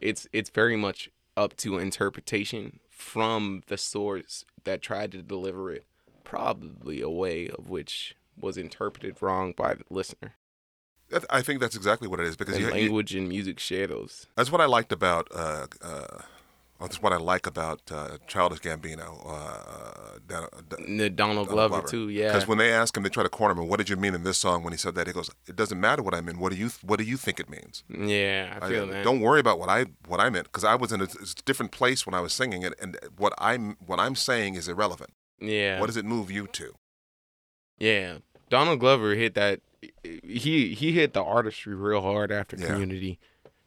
it's 0.00 0.26
it's 0.32 0.50
very 0.50 0.76
much 0.76 1.10
up 1.36 1.56
to 1.58 1.78
interpretation 1.78 2.80
from 2.90 3.62
the 3.66 3.76
source 3.76 4.44
that 4.64 4.82
tried 4.82 5.12
to 5.12 5.22
deliver 5.22 5.72
it, 5.72 5.84
probably 6.22 7.00
a 7.00 7.10
way 7.10 7.48
of 7.48 7.68
which 7.68 8.16
was 8.38 8.56
interpreted 8.56 9.20
wrong 9.20 9.52
by 9.56 9.74
the 9.74 9.84
listener. 9.90 10.34
I 11.30 11.42
think 11.42 11.60
that's 11.60 11.76
exactly 11.76 12.08
what 12.08 12.18
it 12.18 12.26
is 12.26 12.36
because 12.36 12.58
you, 12.58 12.66
you, 12.66 12.72
language 12.72 13.14
and 13.14 13.28
music 13.28 13.58
share 13.58 13.86
those. 13.86 14.26
that's 14.36 14.50
what 14.50 14.60
I 14.60 14.66
liked 14.66 14.90
about. 14.90 15.28
Uh, 15.32 15.66
uh, 15.82 16.22
that's 16.84 17.02
what 17.02 17.12
I 17.12 17.16
like 17.16 17.46
about 17.46 17.80
uh, 17.90 18.18
Childish 18.26 18.60
Gambino, 18.60 19.22
uh, 19.26 20.18
Dan- 20.26 20.48
Dan- 20.68 20.96
The 20.96 21.10
Donald 21.10 21.48
Glover, 21.48 21.82
too, 21.82 22.08
yeah. 22.08 22.28
Because 22.28 22.46
when 22.46 22.58
they 22.58 22.72
ask 22.72 22.96
him, 22.96 23.02
they 23.02 23.08
try 23.08 23.22
to 23.22 23.28
corner 23.28 23.60
him. 23.60 23.68
What 23.68 23.78
did 23.78 23.88
you 23.88 23.96
mean 23.96 24.14
in 24.14 24.22
this 24.22 24.38
song 24.38 24.62
when 24.62 24.72
he 24.72 24.76
said 24.78 24.94
that? 24.94 25.06
He 25.06 25.12
goes, 25.12 25.30
"It 25.46 25.56
doesn't 25.56 25.80
matter 25.80 26.02
what 26.02 26.14
I 26.14 26.20
mean. 26.20 26.38
What 26.38 26.52
do 26.52 26.58
you 26.58 26.70
What 26.82 26.98
do 26.98 27.04
you 27.04 27.16
think 27.16 27.40
it 27.40 27.48
means? 27.50 27.84
Yeah, 27.88 28.58
I 28.60 28.68
feel 28.68 28.86
that. 28.88 29.04
Don't 29.04 29.20
worry 29.20 29.40
about 29.40 29.58
what 29.58 29.68
I 29.68 29.86
what 30.06 30.20
I 30.20 30.30
meant 30.30 30.44
because 30.46 30.64
I 30.64 30.74
was 30.76 30.92
in 30.92 31.00
a, 31.00 31.04
a 31.04 31.42
different 31.44 31.72
place 31.72 32.06
when 32.06 32.14
I 32.14 32.20
was 32.20 32.32
singing 32.32 32.62
it, 32.62 32.74
and 32.80 32.96
what 33.16 33.32
I'm 33.38 33.76
what 33.84 33.98
I'm 34.00 34.14
saying 34.14 34.54
is 34.54 34.68
irrelevant. 34.68 35.10
Yeah. 35.40 35.80
What 35.80 35.86
does 35.86 35.96
it 35.96 36.04
move 36.04 36.30
you 36.30 36.46
to? 36.48 36.74
Yeah. 37.78 38.18
Donald 38.50 38.80
Glover 38.80 39.14
hit 39.14 39.34
that 39.34 39.60
he 40.02 40.74
he 40.74 40.92
hit 40.92 41.12
the 41.12 41.22
artistry 41.22 41.74
real 41.74 42.00
hard 42.02 42.30
after 42.30 42.56
Yeah. 42.56 42.66
community. 42.68 43.18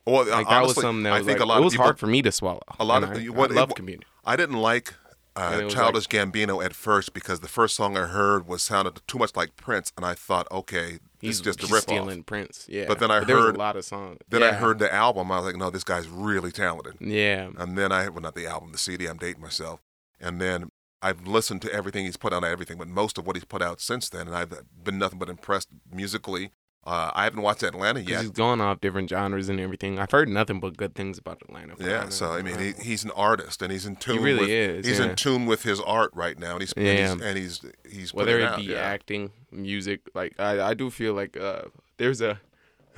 Well, 0.08 0.26
Like 0.26 0.48
that 0.48 0.64
was 0.64 0.76
something 0.76 1.04
that 1.04 1.14
I 1.14 1.18
think 1.18 1.40
like, 1.40 1.40
a 1.42 1.46
lot 1.46 1.62
it 1.62 1.64
was 1.64 1.74
people, 1.74 1.86
hard 1.86 2.00
for 2.00 2.08
me 2.08 2.22
to 2.22 2.32
swallow. 2.32 2.62
a 2.80 2.86
lot 2.86 3.04
of- 3.04 3.12
I, 3.12 3.26
what- 3.26 3.52
I 3.52 3.56
love 3.56 3.76
community. 3.76 4.08
I 4.26 4.36
didn't 4.36 4.58
like 4.58 4.94
uh, 5.36 5.62
was 5.66 5.74
Childish 5.74 6.08
Gambino 6.08 6.66
at 6.66 6.74
first 6.74 7.14
because 7.14 7.42
the 7.42 7.48
first 7.48 7.76
song 7.76 7.96
I 7.96 8.08
heard 8.08 8.48
was 8.48 8.64
sounded 8.64 9.00
too 9.08 9.20
much 9.20 9.36
like 9.36 9.56
Prince, 9.56 9.94
and 9.96 10.04
I 10.06 10.16
thought, 10.16 10.48
okay, 10.52 10.98
He's 11.22 11.42
just 11.42 11.64
a 11.64 11.68
rip 11.68 11.84
stealing 11.84 12.24
Prince. 12.24 12.66
Yeah. 12.68 12.86
But 12.88 13.00
then 13.00 13.12
I 13.12 13.20
was 13.20 13.30
heard- 13.30 13.56
a 13.56 13.60
lot 13.60 13.76
of 13.76 13.86
songs. 13.86 14.18
Then 14.30 14.42
I 14.44 14.54
heard 14.54 14.80
the 14.80 14.92
album, 14.92 15.32
I 15.32 15.38
was 15.38 15.46
like, 15.46 15.56
no, 15.56 15.70
this 15.70 15.84
guy's 15.84 16.08
really 16.08 16.52
talented. 16.52 16.96
Yeah. 17.00 17.50
And 17.58 17.78
then 17.78 17.92
I 17.92 18.10
well, 18.10 18.22
not 18.22 18.34
the 18.36 18.48
album, 18.48 18.72
the 18.72 18.78
CD. 18.78 19.06
I'm 19.06 19.18
dating 19.18 19.42
myself. 19.42 19.82
And 20.20 20.42
then 20.42 20.70
I've 21.04 21.28
listened 21.28 21.62
to 21.64 21.72
everything 21.72 22.06
he's 22.06 22.18
put 22.18 22.34
out, 22.34 22.44
everything, 22.44 22.78
but 22.80 22.88
most 22.88 23.20
of 23.20 23.28
what 23.28 23.36
he's 23.36 23.46
put 23.46 23.62
out 23.62 23.80
since 23.80 24.10
then, 24.10 24.26
and 24.28 24.36
I've 24.36 24.52
been 24.84 24.98
nothing 24.98 25.20
but 25.20 25.30
impressed 25.30 25.70
musically. 25.92 26.52
Uh, 26.88 27.12
I 27.14 27.26
haven't 27.26 27.42
watched 27.42 27.64
Atlanta 27.64 28.00
yet. 28.00 28.22
He's 28.22 28.30
gone 28.30 28.62
off 28.62 28.80
different 28.80 29.10
genres 29.10 29.50
and 29.50 29.60
everything. 29.60 30.00
I've 30.00 30.10
heard 30.12 30.30
nothing 30.30 30.62
but 30.62 30.78
good 30.78 30.96
things 30.96 31.18
about 31.18 31.42
Atlanta. 31.42 31.76
Yeah, 31.80 32.08
so 32.08 32.32
I 32.32 32.42
mean, 32.42 32.58
he, 32.58 32.72
he's 32.82 33.04
an 33.04 33.12
artist, 33.12 33.62
and 33.62 33.74
he's 33.74 33.86
in 33.86 33.98
tune. 33.98 34.20
He 34.20 34.24
really 34.24 34.40
with, 34.40 34.50
is, 34.50 34.88
He's 34.88 35.00
yeah. 35.00 35.10
in 35.10 35.16
tune 35.18 35.46
with 35.46 35.64
his 35.64 35.82
art 35.82 36.12
right 36.14 36.40
now, 36.40 36.54
and 36.54 36.62
he's 36.62 36.74
Yeah. 36.78 36.92
and 36.92 37.20
he's 37.20 37.22
and 37.28 37.38
he's, 37.38 37.66
he's 37.92 38.14
whether 38.14 38.40
it 38.40 38.46
out, 38.46 38.58
be 38.60 38.64
yeah. 38.64 38.78
acting, 38.78 39.32
music, 39.52 40.00
like 40.16 40.40
I, 40.40 40.70
I 40.70 40.74
do 40.74 40.90
feel 40.90 41.14
like 41.14 41.36
uh, 41.36 41.64
there's 41.98 42.22
a 42.22 42.40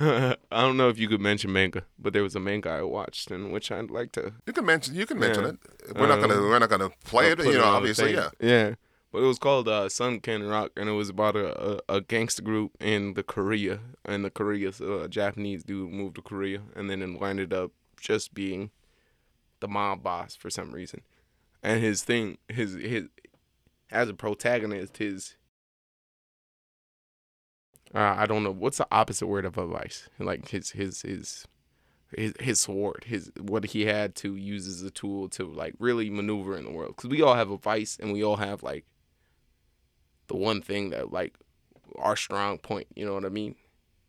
I 0.00 0.36
don't 0.50 0.76
know 0.78 0.88
if 0.88 0.98
you 0.98 1.08
could 1.08 1.20
mention 1.20 1.52
manga, 1.52 1.82
but 1.98 2.12
there 2.12 2.22
was 2.22 2.34
a 2.34 2.40
manga 2.40 2.70
I 2.70 2.82
watched 2.82 3.30
in 3.30 3.50
which 3.50 3.70
I'd 3.70 3.90
like 3.90 4.12
to. 4.12 4.32
You 4.46 4.52
can 4.52 4.64
mention. 4.64 4.94
You 4.94 5.04
can 5.04 5.18
mention 5.18 5.42
Yeah. 5.44 5.50
it. 5.90 5.96
We're 5.98 6.06
not 6.06 6.20
gonna. 6.20 6.36
Um, 6.36 6.48
We're 6.48 6.58
not 6.58 6.70
gonna 6.70 6.90
play 7.04 7.32
it. 7.32 7.38
You 7.38 7.54
know, 7.54 7.64
obviously, 7.64 8.14
yeah. 8.14 8.30
Yeah. 8.40 8.74
But 9.12 9.22
it 9.22 9.26
was 9.26 9.40
called 9.40 9.66
uh, 9.66 9.88
Sun 9.88 10.20
Ken 10.20 10.44
Rock, 10.44 10.70
and 10.76 10.88
it 10.88 10.92
was 10.92 11.08
about 11.08 11.34
a, 11.34 11.80
a, 11.90 11.96
a 11.96 12.00
gangster 12.00 12.42
group 12.42 12.76
in 12.80 13.14
the 13.14 13.24
Korea, 13.24 13.80
and 14.04 14.24
the 14.24 14.30
Korea, 14.30 14.72
so 14.72 15.00
a 15.00 15.08
Japanese 15.08 15.64
dude 15.64 15.90
moved 15.90 16.14
to 16.16 16.22
Korea, 16.22 16.62
and 16.76 16.88
then 16.88 17.02
it 17.02 17.22
ended 17.22 17.52
up 17.52 17.72
just 18.00 18.34
being 18.34 18.70
the 19.58 19.66
mob 19.66 20.04
boss 20.04 20.36
for 20.36 20.48
some 20.48 20.70
reason, 20.72 21.02
and 21.62 21.82
his 21.82 22.04
thing, 22.04 22.38
his 22.48 22.74
his, 22.74 23.04
as 23.90 24.08
a 24.08 24.14
protagonist, 24.14 24.98
his. 24.98 25.36
Uh, 27.92 28.14
I 28.16 28.26
don't 28.26 28.44
know 28.44 28.52
what's 28.52 28.78
the 28.78 28.86
opposite 28.92 29.26
word 29.26 29.44
of 29.44 29.58
advice. 29.58 30.08
Like 30.20 30.50
his 30.50 30.70
his 30.70 31.02
his 31.02 31.48
his 32.16 32.34
his 32.38 32.60
sword, 32.60 33.04
his 33.08 33.32
what 33.40 33.64
he 33.64 33.86
had 33.86 34.14
to 34.16 34.36
use 34.36 34.68
as 34.68 34.82
a 34.82 34.90
tool 34.92 35.28
to 35.30 35.44
like 35.44 35.74
really 35.80 36.08
maneuver 36.10 36.56
in 36.56 36.64
the 36.64 36.70
world. 36.70 36.94
Because 36.94 37.10
we 37.10 37.22
all 37.22 37.34
have 37.34 37.50
a 37.50 37.58
vice, 37.58 37.98
and 38.00 38.12
we 38.12 38.22
all 38.22 38.36
have 38.36 38.62
like 38.62 38.84
the 40.30 40.36
one 40.36 40.62
thing 40.62 40.90
that 40.90 41.12
like 41.12 41.34
our 41.96 42.16
strong 42.16 42.58
point. 42.58 42.86
You 42.94 43.04
know 43.06 43.14
what 43.14 43.24
I 43.24 43.28
mean? 43.28 43.54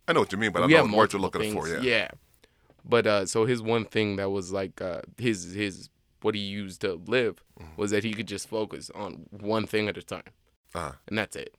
I 0.07 0.13
know 0.13 0.21
what 0.21 0.31
you 0.31 0.37
mean, 0.37 0.51
but 0.51 0.63
I 0.63 0.65
we 0.67 0.73
have 0.73 0.89
know 0.89 0.97
what 0.97 1.13
you're 1.13 1.21
looking 1.21 1.53
for. 1.53 1.67
things, 1.67 1.83
Yeah. 1.83 2.09
But 2.83 3.05
uh, 3.07 3.25
so 3.25 3.45
his 3.45 3.61
one 3.61 3.85
thing 3.85 4.15
that 4.15 4.29
was 4.31 4.51
like 4.51 4.81
uh, 4.81 5.01
his 5.17 5.53
his 5.53 5.89
what 6.21 6.35
he 6.35 6.41
used 6.41 6.81
to 6.81 7.01
live 7.07 7.43
Mm-hmm. 7.59 7.79
was 7.81 7.91
that 7.91 8.03
he 8.03 8.13
could 8.13 8.27
just 8.27 8.47
focus 8.49 8.89
on 8.95 9.27
one 9.29 9.67
thing 9.67 9.87
at 9.87 9.97
a 9.97 10.01
time, 10.01 10.31
Uh, 10.73 10.93
and 11.07 11.15
that's 11.17 11.35
it. 11.35 11.53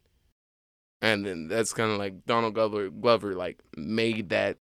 And 1.00 1.25
then 1.26 1.49
that's 1.49 1.73
kind 1.73 1.90
of 1.92 1.99
like 1.99 2.26
Donald 2.26 2.54
Glover 2.54 2.88
Glover 2.90 3.35
like 3.35 3.61
made 3.76 4.28
that 4.31 4.59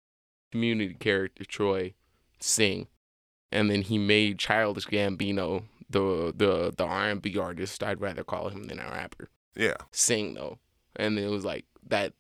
community 0.52 0.94
character 0.94 1.44
Troy 1.44 1.94
sing, 2.40 2.86
and 3.52 3.68
then 3.70 3.82
he 3.82 3.98
made 3.98 4.38
Childish 4.38 4.86
Gambino 4.86 5.64
the 5.90 6.32
the 6.36 6.72
the 6.76 6.84
R&B 6.84 7.36
artist. 7.38 7.82
I'd 7.82 8.00
rather 8.00 8.22
call 8.24 8.48
him 8.50 8.64
than 8.64 8.78
a 8.78 8.84
rapper 8.84 9.28
yeah. 9.56 9.74
sing 9.92 10.34
though, 10.34 10.58
and 10.96 11.18
it 11.18 11.28
was 11.28 11.44
like 11.44 11.64
that. 11.88 12.12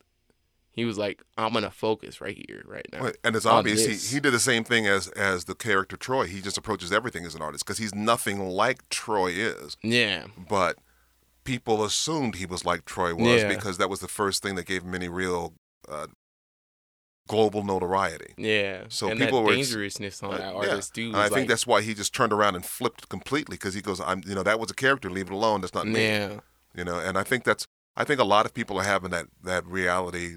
He 0.70 0.84
was 0.84 0.98
like, 0.98 1.22
"I'm 1.38 1.52
gonna 1.52 1.70
focus 1.70 2.20
right 2.20 2.36
here, 2.48 2.64
right 2.66 2.86
now." 2.92 3.12
And 3.22 3.36
it's 3.36 3.46
obvious 3.46 3.86
he, 3.86 3.94
he 4.16 4.20
did 4.20 4.32
the 4.32 4.40
same 4.40 4.64
thing 4.64 4.86
as 4.88 5.06
as 5.10 5.44
the 5.44 5.54
character 5.54 5.96
Troy. 5.96 6.24
He 6.26 6.40
just 6.40 6.58
approaches 6.58 6.92
everything 6.92 7.24
as 7.24 7.34
an 7.36 7.42
artist 7.42 7.64
because 7.64 7.78
he's 7.78 7.94
nothing 7.94 8.48
like 8.48 8.88
Troy 8.88 9.28
is. 9.28 9.76
Yeah, 9.84 10.26
But 10.48 10.78
people 11.44 11.84
assumed 11.84 12.34
he 12.36 12.46
was 12.46 12.64
like 12.64 12.84
Troy 12.86 13.14
was 13.14 13.42
Yeah. 13.42 13.48
because 13.48 13.78
that 13.78 13.88
was 13.88 14.00
the 14.00 14.08
first 14.08 14.42
thing 14.42 14.56
that 14.56 14.66
gave 14.66 14.82
him 14.82 14.94
any 14.96 15.08
real 15.08 15.52
uh, 15.88 16.08
global 17.28 17.62
notoriety. 17.62 18.34
yeah. 18.36 18.84
So 18.88 19.08
and 19.08 19.18
people 19.20 19.42
were 19.42 19.54
dangerousness 19.54 20.22
on 20.22 20.34
Uh, 20.34 20.38
that 20.38 20.54
artist. 20.54 20.96
And 20.98 21.12
was 21.12 21.20
I 21.20 21.24
think 21.24 21.36
like, 21.40 21.48
that's 21.48 21.66
why 21.66 21.82
he 21.82 21.94
just 21.94 22.12
turned 22.14 22.32
around 22.32 22.54
and 22.56 22.64
flipped 22.66 23.08
completely 23.08 23.54
because 23.56 23.74
he 23.74 23.80
goes, 23.80 24.00
"I'm, 24.00 24.22
you 24.26 24.34
know, 24.34 24.42
that 24.42 24.58
was 24.58 24.70
a 24.70 24.74
character. 24.74 25.08
Leave 25.10 25.28
it 25.28 25.32
alone. 25.32 25.60
That's 25.60 25.74
not 25.74 25.86
me." 25.86 26.02
yeah, 26.02 26.40
You 26.74 26.84
know, 26.84 26.98
and 26.98 27.16
I 27.16 27.22
think 27.22 27.44
that's, 27.44 27.66
I 27.96 28.04
think 28.04 28.20
a 28.20 28.24
lot 28.24 28.46
of 28.46 28.54
people 28.54 28.78
are 28.78 28.84
having 28.84 29.10
that 29.10 29.26
that 29.42 29.64
reality 29.66 30.36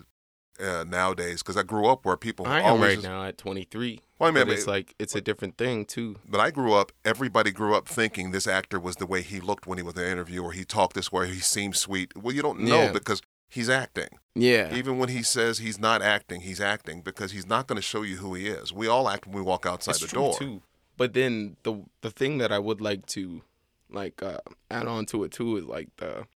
uh, 0.60 0.84
nowadays 0.88 1.42
because 1.44 1.58
I 1.58 1.64
grew 1.64 1.86
up 1.88 2.06
where 2.06 2.18
people 2.18 2.48
I 2.48 2.60
am 2.62 2.66
always 2.66 2.82
right 2.82 2.96
just- 2.96 3.08
now 3.08 3.24
at 3.24 3.38
23. 3.38 4.02
Well, 4.20 4.30
I 4.30 4.32
mean, 4.32 4.46
but 4.46 4.54
it's 4.54 4.66
like 4.66 4.96
it's 4.98 5.14
a 5.16 5.22
different 5.22 5.58
thing 5.58 5.86
too. 5.86 6.18
But 6.28 6.40
I 6.42 6.50
grew 6.50 6.74
up, 6.74 6.92
everybody 7.06 7.52
grew 7.52 7.76
up 7.76 7.88
thinking 7.88 8.32
this 8.32 8.48
actor 8.48 8.80
was 8.80 8.96
the 8.96 9.06
way 9.06 9.22
he 9.22 9.40
looked 9.40 9.68
when 9.68 9.78
he 9.78 9.84
was 9.84 9.94
in 9.96 10.02
an 10.04 10.12
interview 10.12 10.42
or 10.44 10.52
he 10.54 10.66
talked 10.66 10.96
this 10.96 11.12
way, 11.12 11.28
he 11.28 11.40
seemed 11.40 11.76
sweet. 11.76 12.16
Well, 12.18 12.34
you 12.34 12.42
don't 12.42 12.62
know 12.62 12.84
Yeah. 12.86 12.92
because 12.92 13.22
he's 13.48 13.70
acting. 13.70 14.10
Yeah, 14.34 14.76
Even 14.76 14.98
when 15.00 15.10
he 15.10 15.22
says 15.24 15.60
he's 15.60 15.80
not 15.80 16.02
acting, 16.02 16.42
he's 16.42 16.60
acting 16.60 17.02
because 17.02 17.32
he's 17.32 17.46
not 17.48 17.66
going 17.68 17.78
to 17.78 17.82
show 17.82 18.02
you 18.04 18.18
who 18.18 18.34
he 18.36 18.48
is. 18.48 18.72
We 18.74 18.88
all 18.88 19.08
act 19.10 19.26
when 19.28 19.36
we 19.36 19.42
walk 19.42 19.66
outside 19.68 19.92
it's 19.92 20.00
the 20.02 20.08
true 20.08 20.20
door. 20.22 20.38
too. 20.40 20.62
But 20.96 21.14
then 21.14 21.58
the 21.64 21.84
the 22.02 22.10
thing 22.12 22.40
that 22.40 22.52
I 22.52 22.58
would 22.60 22.82
like 22.82 23.06
to 23.08 23.42
like 23.90 24.22
uh, 24.24 24.40
add 24.70 24.88
on 24.88 25.06
to 25.08 25.24
it 25.24 25.32
too 25.32 25.58
is 25.58 25.66
like 25.66 25.90
the 25.98 26.28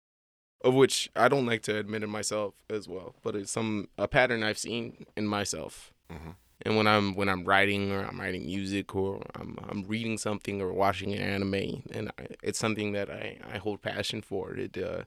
of 0.64 0.74
which 0.76 1.10
I 1.16 1.28
don't 1.28 1.48
like 1.48 1.64
to 1.64 1.78
admit 1.78 2.04
in 2.04 2.10
myself 2.10 2.54
as 2.70 2.88
well, 2.88 3.16
but 3.24 3.36
it's 3.36 3.52
some 3.52 3.88
a 3.98 4.08
pattern 4.08 4.44
I've 4.44 4.60
seen 4.60 5.06
in 5.18 5.26
myself. 5.28 5.92
Mhm. 6.12 6.36
And 6.64 6.78
when 6.78 6.86
I'm 6.86 7.16
when 7.16 7.28
I'm 7.30 7.44
writing 7.46 7.92
or 7.92 8.06
I'm 8.06 8.20
writing 8.22 8.46
music 8.46 8.94
or 8.96 9.24
I'm 9.34 9.58
I'm 9.68 9.84
reading 9.84 10.20
something 10.20 10.62
or 10.62 10.72
watching 10.72 11.12
an 11.14 11.20
anime, 11.20 11.82
and 11.92 12.12
I, 12.20 12.28
it's 12.44 12.60
something 12.60 12.92
that 12.94 13.10
I 13.10 13.40
I 13.44 13.58
hold 13.58 13.82
passion 13.82 14.22
for. 14.22 14.54
It 14.56 14.78
uh, 14.78 15.06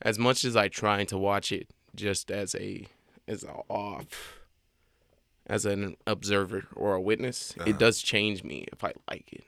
as 0.00 0.18
much 0.18 0.44
as 0.44 0.56
I 0.56 0.68
try 0.68 1.04
to 1.04 1.18
watch 1.18 1.52
it 1.52 1.68
just 1.94 2.30
as 2.30 2.54
a 2.54 2.86
as 3.26 3.44
a 3.44 3.52
off 3.68 4.38
as 5.46 5.64
an 5.66 5.96
observer 6.06 6.64
or 6.74 6.94
a 6.94 7.00
witness, 7.00 7.54
Uh-huh. 7.58 7.68
it 7.70 7.78
does 7.78 8.00
change 8.02 8.42
me 8.44 8.66
if 8.72 8.84
I 8.84 8.92
like 9.10 9.32
it, 9.32 9.44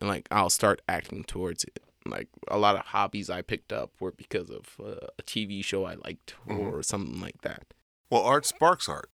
and 0.00 0.08
like 0.08 0.28
I'll 0.30 0.50
start 0.50 0.82
acting 0.88 1.24
towards 1.24 1.64
it. 1.64 1.80
Like 2.04 2.28
a 2.48 2.58
lot 2.58 2.76
of 2.76 2.82
hobbies 2.86 3.28
I 3.28 3.42
picked 3.42 3.72
up 3.72 3.90
were 4.00 4.12
because 4.12 4.48
of 4.50 4.76
uh, 4.80 5.06
a 5.18 5.22
TV 5.22 5.64
show 5.64 5.84
I 5.84 5.94
liked 5.94 6.34
Mhm. 6.48 6.72
or 6.72 6.82
something 6.82 7.20
like 7.20 7.40
that. 7.42 7.74
Well, 8.10 8.22
art 8.22 8.46
sparks 8.46 8.88
art. 8.88 9.10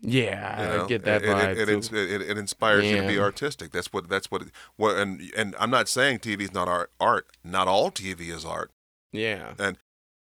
Yeah, 0.00 0.62
you 0.62 0.76
know? 0.78 0.84
I 0.84 0.88
get 0.88 1.04
that 1.04 1.24
it, 1.24 1.28
vibe 1.28 1.56
It, 1.56 1.68
it, 1.68 2.10
it, 2.22 2.30
it 2.30 2.38
inspires 2.38 2.84
you 2.84 3.00
to 3.00 3.06
be 3.08 3.18
artistic. 3.18 3.72
That's 3.72 3.92
what. 3.92 4.08
That's 4.08 4.30
what. 4.30 4.42
Well, 4.76 4.96
and 4.96 5.20
and 5.36 5.56
I'm 5.58 5.70
not 5.70 5.88
saying 5.88 6.20
TV 6.20 6.42
is 6.42 6.52
not 6.54 6.68
art. 6.68 6.92
Art. 7.00 7.26
Not 7.42 7.66
all 7.66 7.90
TV 7.90 8.28
is 8.32 8.44
art. 8.44 8.70
yeah, 9.12 9.54
And 9.58 9.78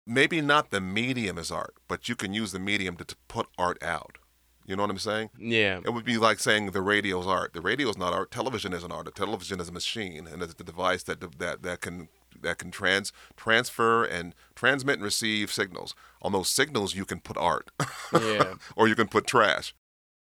Maybe 0.07 0.43
not 0.43 0.69
the 0.71 0.83
medium 0.83 1.39
is 1.39 1.51
art, 1.51 1.77
but 1.89 2.11
you 2.11 2.15
can 2.15 2.35
use 2.35 2.53
the 2.53 2.59
medium 2.59 2.97
to, 2.99 3.05
to 3.07 3.17
put 3.27 3.47
art 3.57 3.83
out. 3.83 4.19
You 4.67 4.77
know 4.77 4.83
what 4.83 4.91
I'm 4.91 4.99
saying? 4.99 5.31
yeah, 5.39 5.81
It 5.85 5.91
would 5.93 6.05
be 6.05 6.17
like 6.17 6.39
saying 6.41 6.71
the 6.71 6.81
radio's 6.83 7.27
art. 7.27 7.53
The 7.53 7.61
radio 7.61 7.89
is 7.91 7.99
not 7.99 8.13
art. 8.15 8.31
Television 8.31 8.73
isn't 8.73 8.91
art. 8.91 9.05
The 9.05 9.11
television 9.11 9.61
is 9.61 9.69
a 9.69 9.73
machine, 9.73 10.27
and 10.27 10.43
it's 10.43 10.55
the 10.55 10.65
device 10.65 11.03
that 11.05 11.21
that 11.39 11.63
that 11.63 11.81
can 11.81 12.09
that 12.41 12.59
can 12.59 12.71
trans 12.71 13.13
transfer 13.37 14.05
and 14.05 14.35
transmit 14.55 14.95
and 14.97 15.05
receive 15.05 15.53
signals. 15.53 15.95
On 16.23 16.33
those 16.33 16.49
signals, 16.49 16.95
you 16.95 17.05
can 17.05 17.21
put 17.21 17.37
art, 17.37 17.71
yeah, 18.13 18.55
or 18.77 18.89
you 18.89 18.95
can 18.95 19.09
put 19.09 19.27
trash. 19.27 19.75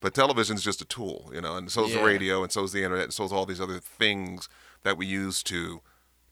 But 0.00 0.14
television's 0.14 0.62
just 0.62 0.80
a 0.80 0.84
tool, 0.84 1.30
you 1.34 1.40
know, 1.40 1.56
and 1.56 1.70
so 1.72 1.84
is 1.86 1.92
the 1.94 1.98
radio, 2.06 2.42
and 2.44 2.52
so 2.52 2.62
is 2.62 2.70
the 2.72 2.84
internet, 2.84 3.04
and 3.06 3.12
so 3.12 3.24
is 3.24 3.32
all 3.32 3.46
these 3.46 3.60
other 3.60 3.80
things 3.80 4.48
that 4.84 4.96
we 4.96 5.06
use 5.06 5.42
to 5.44 5.80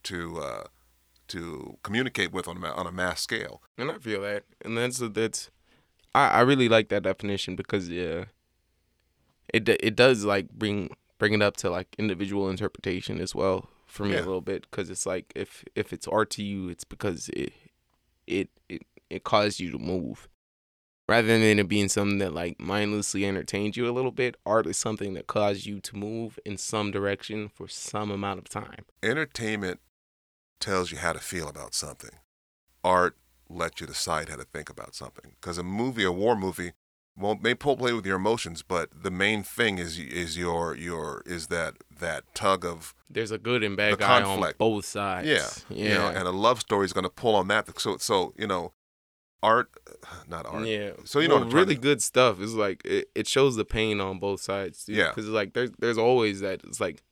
to 0.05 0.39
uh, 0.39 0.65
to 1.29 1.77
communicate 1.83 2.33
with 2.33 2.47
on 2.47 2.63
a, 2.63 2.69
on 2.73 2.87
a 2.87 2.93
mass 2.93 3.21
scale. 3.21 3.61
and 3.77 3.91
I 3.91 3.99
feel 3.99 4.23
that, 4.23 4.45
and 4.65 4.79
that's 4.79 4.99
that's. 4.99 5.51
I 6.17 6.39
I 6.39 6.41
really 6.41 6.69
like 6.69 6.89
that 6.89 7.03
definition 7.03 7.57
because 7.57 7.89
yeah, 7.89 8.25
it 9.53 9.69
it 9.69 9.97
does 9.97 10.25
like 10.25 10.51
bring 10.51 10.91
bring 11.19 11.33
it 11.33 11.43
up 11.43 11.57
to 11.59 11.71
like 11.71 11.89
individual 11.99 12.49
interpretation 12.51 13.21
as 13.21 13.35
well 13.35 13.69
for 13.87 14.05
me 14.05 14.13
Yeah. 14.15 14.21
a 14.21 14.27
little 14.31 14.41
bit 14.41 14.63
because 14.71 14.91
it's 14.91 15.07
like 15.07 15.33
if 15.35 15.65
if 15.75 15.93
it's 15.93 16.09
art 16.09 16.31
to 16.31 16.43
you, 16.43 16.69
it's 16.69 16.85
because 16.85 17.29
it 17.31 17.53
it 18.27 18.49
it 18.69 18.83
it 19.11 19.25
caused 19.25 19.61
you 19.61 19.71
to 19.73 19.79
move. 19.79 20.29
Rather 21.09 21.29
than 21.39 21.61
it 21.61 21.69
being 21.69 21.89
something 21.89 22.19
that 22.19 22.35
like 22.35 22.59
mindlessly 22.59 23.25
entertained 23.25 23.77
you 23.77 23.89
a 23.89 23.95
little 23.95 24.11
bit, 24.11 24.37
art 24.45 24.67
is 24.67 24.77
something 24.77 25.15
that 25.15 25.29
caused 25.29 25.65
you 25.65 25.79
to 25.81 25.97
move 25.97 26.37
in 26.45 26.59
some 26.59 26.91
direction 26.91 27.49
for 27.49 27.69
some 27.69 28.11
amount 28.11 28.39
of 28.41 28.49
time. 28.49 28.85
Entertainment 29.05 29.79
tells 30.59 30.91
you 30.91 30.99
how 30.99 31.13
to 31.13 31.21
feel 31.21 31.47
about 31.49 31.75
something. 31.75 32.11
Art 32.83 33.17
lets 33.49 33.81
you 33.81 33.87
decide 33.87 34.29
how 34.29 34.37
to 34.37 34.45
think 34.45 34.69
about 34.71 34.95
something. 34.95 35.33
Because 35.41 35.59
a 35.59 35.62
movie, 35.62 36.05
a 36.05 36.12
war 36.12 36.37
movie, 36.37 36.73
won't 37.17 37.43
may 37.43 37.55
pull 37.55 37.76
play 37.76 37.93
with 37.93 38.05
your 38.05 38.17
emotions, 38.17 38.62
but 38.62 38.91
the 39.03 39.11
main 39.11 39.43
thing 39.43 39.79
is 39.79 39.99
is 39.99 40.37
your 40.37 40.76
your 40.76 41.23
is 41.26 41.47
that 41.47 41.75
that 41.99 42.25
tug 42.35 42.65
of 42.65 42.95
There's 43.09 43.31
a 43.31 43.38
good 43.38 43.62
and 43.62 43.76
bad 43.76 43.99
guy 43.99 44.21
conflict. 44.23 44.57
on 44.61 44.69
both 44.71 44.85
sides. 44.85 45.26
yeah, 45.26 45.49
yeah, 45.71 45.88
you 45.88 45.95
know, 45.95 46.09
and 46.09 46.29
a 46.29 46.31
love 46.31 46.61
story 46.61 46.85
is 46.85 46.93
going 46.93 47.05
to 47.05 47.11
pull 47.11 47.35
on 47.35 47.49
that. 47.49 47.79
So 47.81 47.97
so 47.97 48.35
you 48.37 48.47
know, 48.47 48.73
art, 49.43 49.71
not 50.29 50.45
art. 50.47 50.67
Yeah. 50.67 50.91
So 51.05 51.21
you 51.21 51.29
know 51.29 51.37
Well, 51.37 51.45
what 51.45 51.55
really 51.55 51.75
to- 51.76 51.81
good 51.81 52.03
stuff. 52.03 52.38
It's 52.41 52.53
like 52.53 52.83
it, 52.85 53.09
it 53.15 53.26
shows 53.26 53.57
the 53.57 53.65
pain 53.65 54.00
on 54.00 54.19
both 54.19 54.41
sides. 54.43 54.85
Yeah. 54.87 55.09
Because 55.09 55.29
like 55.29 55.55
there's 55.55 55.71
there's 55.79 55.99
always 55.99 56.41
that. 56.41 56.62
It's 56.65 56.81
like 56.81 57.03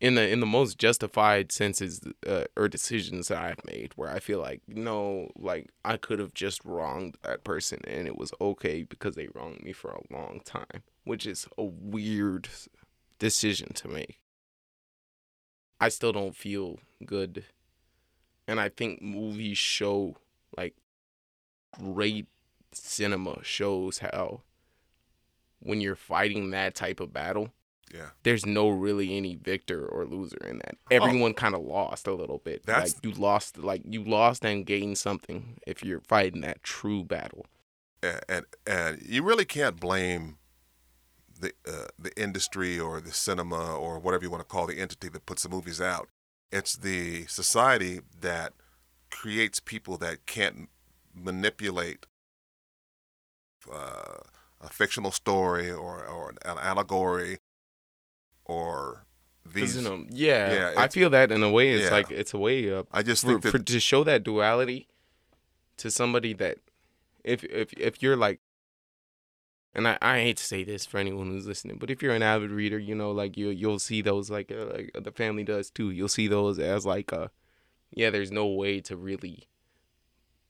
in 0.00 0.14
the 0.14 0.28
in 0.28 0.40
the 0.40 0.46
most 0.46 0.78
justified 0.78 1.52
senses 1.52 2.00
uh, 2.26 2.44
or 2.56 2.68
decisions 2.68 3.28
that 3.28 3.42
I've 3.42 3.64
made, 3.66 3.92
where 3.96 4.10
I 4.10 4.18
feel 4.18 4.40
like 4.40 4.62
no, 4.66 5.30
like 5.36 5.70
I 5.84 5.98
could 5.98 6.18
have 6.18 6.32
just 6.32 6.64
wronged 6.64 7.16
that 7.22 7.44
person 7.44 7.80
and 7.86 8.06
it 8.06 8.16
was 8.16 8.32
okay 8.40 8.82
because 8.82 9.14
they 9.14 9.28
wronged 9.34 9.62
me 9.62 9.72
for 9.72 9.90
a 9.90 10.12
long 10.12 10.40
time, 10.44 10.82
which 11.04 11.26
is 11.26 11.46
a 11.58 11.64
weird 11.64 12.48
decision 13.18 13.72
to 13.74 13.88
make. 13.88 14.18
I 15.80 15.90
still 15.90 16.12
don't 16.12 16.36
feel 16.36 16.78
good. 17.04 17.44
And 18.48 18.58
I 18.58 18.68
think 18.70 19.00
movies 19.02 19.58
show 19.58 20.16
like 20.56 20.74
great 21.78 22.26
cinema 22.72 23.42
shows 23.42 23.98
how 23.98 24.42
when 25.60 25.80
you're 25.80 25.94
fighting 25.94 26.50
that 26.50 26.74
type 26.74 27.00
of 27.00 27.12
battle, 27.12 27.52
Yeah, 27.92 28.10
there's 28.22 28.46
no 28.46 28.68
really 28.68 29.16
any 29.16 29.34
victor 29.34 29.84
or 29.86 30.04
loser 30.04 30.38
in 30.46 30.58
that. 30.58 30.76
Everyone 30.90 31.34
kind 31.34 31.54
of 31.54 31.62
lost 31.62 32.06
a 32.06 32.14
little 32.14 32.38
bit. 32.38 32.64
That's- 32.64 32.94
like 32.94 33.04
you 33.04 33.12
lost 33.12 33.58
like 33.58 33.82
you 33.84 34.04
lost 34.04 34.44
and 34.44 34.64
gained 34.64 34.98
something 34.98 35.58
if 35.66 35.82
you're 35.84 36.00
fighting 36.00 36.40
that 36.42 36.62
true 36.62 37.04
battle. 37.04 37.46
and 38.02 38.20
and, 38.28 38.46
and 38.66 39.02
you 39.02 39.22
really 39.22 39.44
can't 39.44 39.78
blame 39.80 40.38
the 41.40 41.52
uh, 41.66 41.88
the 41.98 42.12
industry 42.20 42.78
or 42.78 43.00
the 43.00 43.12
cinema 43.12 43.74
or 43.74 43.98
whatever 43.98 44.24
you 44.24 44.30
want 44.30 44.40
to 44.42 44.44
call 44.46 44.66
the 44.66 44.78
entity 44.78 45.08
that 45.08 45.26
puts 45.26 45.42
the 45.42 45.48
movies 45.48 45.80
out. 45.80 46.08
It's 46.52 46.76
the 46.76 47.26
society 47.26 48.00
that 48.20 48.52
creates 49.10 49.58
people 49.60 49.96
that 49.98 50.26
can't 50.26 50.68
manipulate 51.14 52.06
uh, 53.72 54.18
a 54.60 54.68
fictional 54.68 55.10
story 55.10 55.70
or, 55.70 56.04
or 56.04 56.30
an 56.44 56.58
allegory 56.58 57.38
or 58.50 59.04
these. 59.54 59.76
you 59.76 59.82
know, 59.82 60.04
yeah, 60.10 60.52
Yeah, 60.52 60.74
I 60.76 60.88
feel 60.88 61.10
that 61.10 61.30
in 61.30 61.42
a 61.42 61.50
way. 61.50 61.70
It's 61.70 61.84
yeah. 61.84 61.90
like 61.90 62.10
it's 62.10 62.34
a 62.34 62.38
way 62.38 62.72
up 62.72 62.88
I 62.92 63.02
just 63.02 63.22
for, 63.22 63.28
think 63.28 63.42
that 63.42 63.50
for 63.52 63.58
to 63.58 63.80
show 63.80 64.04
that 64.04 64.24
duality 64.24 64.88
to 65.78 65.90
somebody 65.90 66.32
that 66.34 66.58
if 67.24 67.44
if 67.44 67.72
if 67.74 68.02
you're 68.02 68.16
like 68.16 68.40
and 69.72 69.86
I, 69.86 69.98
I 70.02 70.18
hate 70.18 70.38
to 70.38 70.44
say 70.44 70.64
this 70.64 70.84
for 70.84 70.98
anyone 70.98 71.30
who's 71.30 71.46
listening, 71.46 71.76
but 71.78 71.90
if 71.90 72.02
you're 72.02 72.14
an 72.14 72.24
avid 72.24 72.50
reader, 72.50 72.78
you 72.78 72.94
know, 72.96 73.12
like 73.12 73.36
you 73.36 73.50
you'll 73.50 73.78
see 73.78 74.02
those 74.02 74.28
like 74.28 74.50
uh, 74.50 74.66
like 74.74 74.90
the 75.00 75.12
family 75.12 75.44
does 75.44 75.70
too. 75.70 75.90
You'll 75.90 76.08
see 76.08 76.26
those 76.26 76.58
as 76.58 76.84
like 76.84 77.12
uh 77.12 77.28
yeah, 77.92 78.10
there's 78.10 78.32
no 78.32 78.46
way 78.46 78.80
to 78.80 78.96
really 78.96 79.46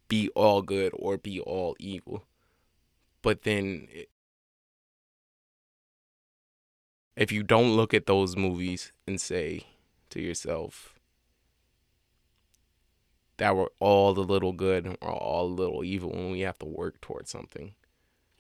be 0.09 0.31
all 0.31 0.63
good 0.63 0.93
or 0.95 1.19
be 1.19 1.41
all 1.41 1.77
evil. 1.79 2.25
But 3.23 3.43
then 3.43 3.89
it, 3.91 4.09
if 7.21 7.31
you 7.31 7.43
don't 7.43 7.77
look 7.77 7.93
at 7.93 8.07
those 8.07 8.35
movies 8.35 8.93
and 9.07 9.21
say 9.21 9.67
to 10.09 10.21
yourself 10.21 10.99
that 13.37 13.55
we're 13.55 13.67
all 13.79 14.15
the 14.15 14.23
little 14.23 14.53
good 14.53 14.87
and 14.87 14.97
we're 15.01 15.11
all 15.13 15.47
a 15.47 15.53
little 15.63 15.85
evil 15.85 16.11
when 16.11 16.31
we 16.31 16.41
have 16.41 16.59
to 16.59 16.67
work 16.67 17.01
towards 17.01 17.31
something, 17.31 17.75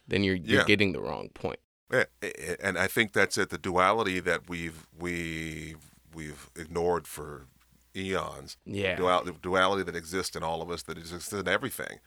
then 0.09 0.25
you're 0.25 0.35
you're 0.35 0.61
Yeah. 0.61 0.67
getting 0.67 0.93
the 0.93 1.01
wrong 1.01 1.29
point. 1.29 1.61
Yeah, 1.93 2.05
a- 2.23 2.53
a- 2.53 2.67
and 2.67 2.79
I 2.79 2.87
think 2.87 3.13
that's 3.13 3.37
it. 3.39 3.51
The 3.51 3.59
duality 3.59 4.19
that 4.21 4.49
we've 4.49 4.87
we 4.99 5.77
we've 6.15 6.49
ignored 6.57 7.07
for 7.07 7.47
eons. 7.95 8.57
Yeah. 8.65 8.97
Dual, 8.97 9.25
the 9.25 9.33
duality 9.33 9.83
that 9.85 9.97
exists 9.97 10.35
in 10.37 10.43
all 10.43 10.63
of 10.63 10.71
us, 10.71 10.83
that 10.85 10.97
exists 10.99 11.33
in 11.33 11.47
everything. 11.49 12.01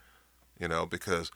You 0.60 0.68
know, 0.68 0.86
because 0.86 1.32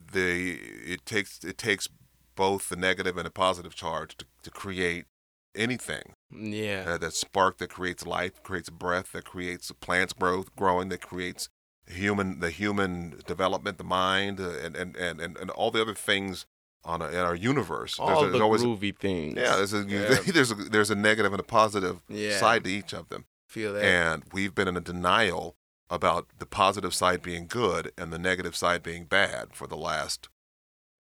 the 0.00 0.52
it 0.84 1.04
takes 1.06 1.42
it 1.44 1.58
takes 1.58 1.88
both 2.34 2.68
the 2.68 2.76
negative 2.76 3.16
and 3.16 3.26
the 3.26 3.30
positive 3.30 3.74
charge 3.74 4.16
to, 4.18 4.26
to 4.42 4.50
create 4.50 5.06
anything. 5.54 6.14
Yeah. 6.30 6.84
Uh, 6.86 6.98
that 6.98 7.12
spark 7.14 7.58
that 7.58 7.70
creates 7.70 8.06
life, 8.06 8.42
creates 8.42 8.70
breath, 8.70 9.12
that 9.12 9.24
creates 9.24 9.70
plants 9.72 10.12
growth, 10.12 10.54
growing, 10.56 10.88
that 10.88 11.02
creates 11.02 11.48
human 11.86 12.40
the 12.40 12.50
human 12.50 13.20
development, 13.26 13.76
the 13.78 13.84
mind, 13.84 14.40
uh, 14.40 14.50
and, 14.62 14.76
and, 14.76 14.96
and, 14.96 15.20
and, 15.20 15.50
all 15.50 15.70
the 15.70 15.82
other 15.82 15.94
things 15.94 16.46
on 16.84 17.02
a, 17.02 17.08
in 17.08 17.16
our 17.16 17.34
universe. 17.34 17.98
all 17.98 18.24
a- 18.24 18.30
the 18.30 18.40
always 18.40 18.62
groovy 18.62 18.96
things. 18.96 19.34
yeah, 19.36 19.56
there's 19.56 19.72
a, 19.74 19.82
Yeah. 19.82 20.14
there's 20.32 20.50
a 20.50 20.54
there's 20.54 20.90
a 20.90 20.94
negative 20.94 21.32
and 21.32 21.40
a 21.40 21.44
positive 21.44 22.02
Yeah. 22.08 22.38
side 22.38 22.64
to 22.64 22.70
each 22.70 22.92
of 22.92 23.08
them, 23.08 23.24
feel 23.48 23.72
that. 23.74 23.84
and 23.84 24.22
we've 24.32 24.54
been 24.54 24.68
in 24.68 24.76
a 24.76 24.80
denial 24.80 25.56
about 25.90 26.28
the 26.38 26.46
positive 26.46 26.94
side 26.94 27.20
being 27.20 27.46
good 27.46 27.92
and 27.98 28.12
the 28.12 28.18
negative 28.18 28.56
side 28.56 28.82
being 28.82 29.04
bad 29.04 29.48
for 29.52 29.66
the 29.66 29.76
last 29.76 30.28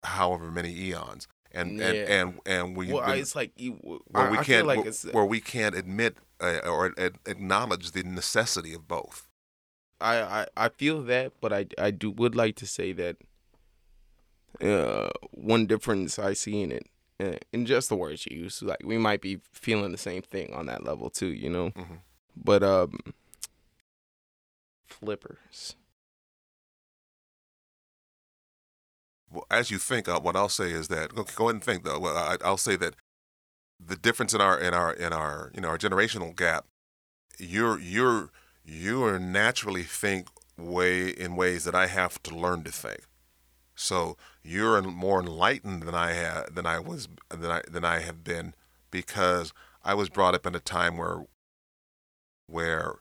however 0.03 0.51
many 0.51 0.73
eons, 0.73 1.27
and 1.51 1.77
Yeah. 1.77 1.85
and 1.85 1.97
and 2.09 2.39
and 2.45 2.77
we've 2.77 2.91
well, 2.93 3.11
it's 3.11 3.35
like 3.35 3.51
you, 3.55 3.73
where 4.07 4.27
I, 4.27 4.31
we 4.31 4.37
can't 4.37 4.67
like 4.67 4.77
where, 4.79 4.87
it's 4.87 5.03
where 5.03 5.25
we 5.25 5.41
can't 5.41 5.75
admit 5.75 6.17
uh, 6.39 6.59
or 6.65 6.93
uh, 6.97 7.09
acknowledge 7.25 7.91
the 7.91 8.03
necessity 8.03 8.73
of 8.73 8.87
both. 8.87 9.27
I, 10.01 10.21
I 10.21 10.47
I 10.55 10.69
feel 10.69 11.01
that, 11.03 11.33
but 11.41 11.51
I 11.51 11.65
I 11.77 11.91
do 11.91 12.11
would 12.11 12.35
like 12.35 12.55
to 12.57 12.65
say 12.67 12.93
that 12.93 13.17
uh 14.61 15.09
one 15.31 15.65
difference 15.67 16.17
I 16.19 16.33
see 16.33 16.61
in 16.61 16.71
it 16.71 16.87
uh, 17.19 17.37
in 17.53 17.65
just 17.65 17.89
the 17.89 17.95
words 17.95 18.25
you 18.25 18.37
use, 18.37 18.61
like 18.61 18.81
we 18.83 18.97
might 18.97 19.21
be 19.21 19.39
feeling 19.51 19.91
the 19.91 19.97
same 19.97 20.21
thing 20.21 20.53
on 20.53 20.65
that 20.67 20.83
level 20.83 21.09
too, 21.09 21.27
you 21.33 21.49
know. 21.49 21.71
Mhm. 21.71 21.99
But 22.35 22.63
um, 22.63 22.97
flippers. 24.87 25.75
As 29.49 29.71
you 29.71 29.77
think, 29.77 30.07
uh, 30.07 30.19
what 30.19 30.35
I'll 30.35 30.49
say 30.49 30.71
is 30.71 30.87
that 30.87 31.13
go, 31.13 31.23
ahead 31.45 31.55
and 31.55 31.63
think 31.63 31.83
though. 31.83 31.99
Well, 31.99 32.17
I, 32.17 32.37
I'll 32.43 32.57
say 32.57 32.75
that 32.77 32.95
the 33.79 33.95
difference 33.95 34.33
in 34.33 34.41
our 34.41 34.59
in 34.59 34.73
our 34.73 34.93
in 34.93 35.13
our 35.13 35.51
you 35.53 35.61
know 35.61 35.69
our 35.69 35.77
generational 35.77 36.35
gap, 36.35 36.65
you're 37.37 37.79
you're 37.79 38.31
you 38.63 39.03
are 39.03 39.19
naturally 39.19 39.83
think 39.83 40.27
way 40.57 41.09
in 41.09 41.35
ways 41.35 41.63
that 41.63 41.75
I 41.75 41.87
have 41.87 42.21
to 42.23 42.35
learn 42.35 42.63
to 42.63 42.71
think. 42.71 43.01
So 43.75 44.17
you're 44.43 44.81
more 44.81 45.21
enlightened 45.21 45.83
than 45.83 45.95
I 45.95 46.11
have 46.11 46.53
than 46.53 46.65
I 46.65 46.79
was 46.79 47.07
than 47.29 47.49
I 47.49 47.61
than 47.69 47.85
I 47.85 47.99
have 47.99 48.23
been 48.23 48.53
because 48.91 49.53
I 49.83 49.93
was 49.93 50.09
brought 50.09 50.35
up 50.35 50.45
in 50.45 50.55
a 50.55 50.59
time 50.59 50.97
where 50.97 51.25
where 52.47 52.95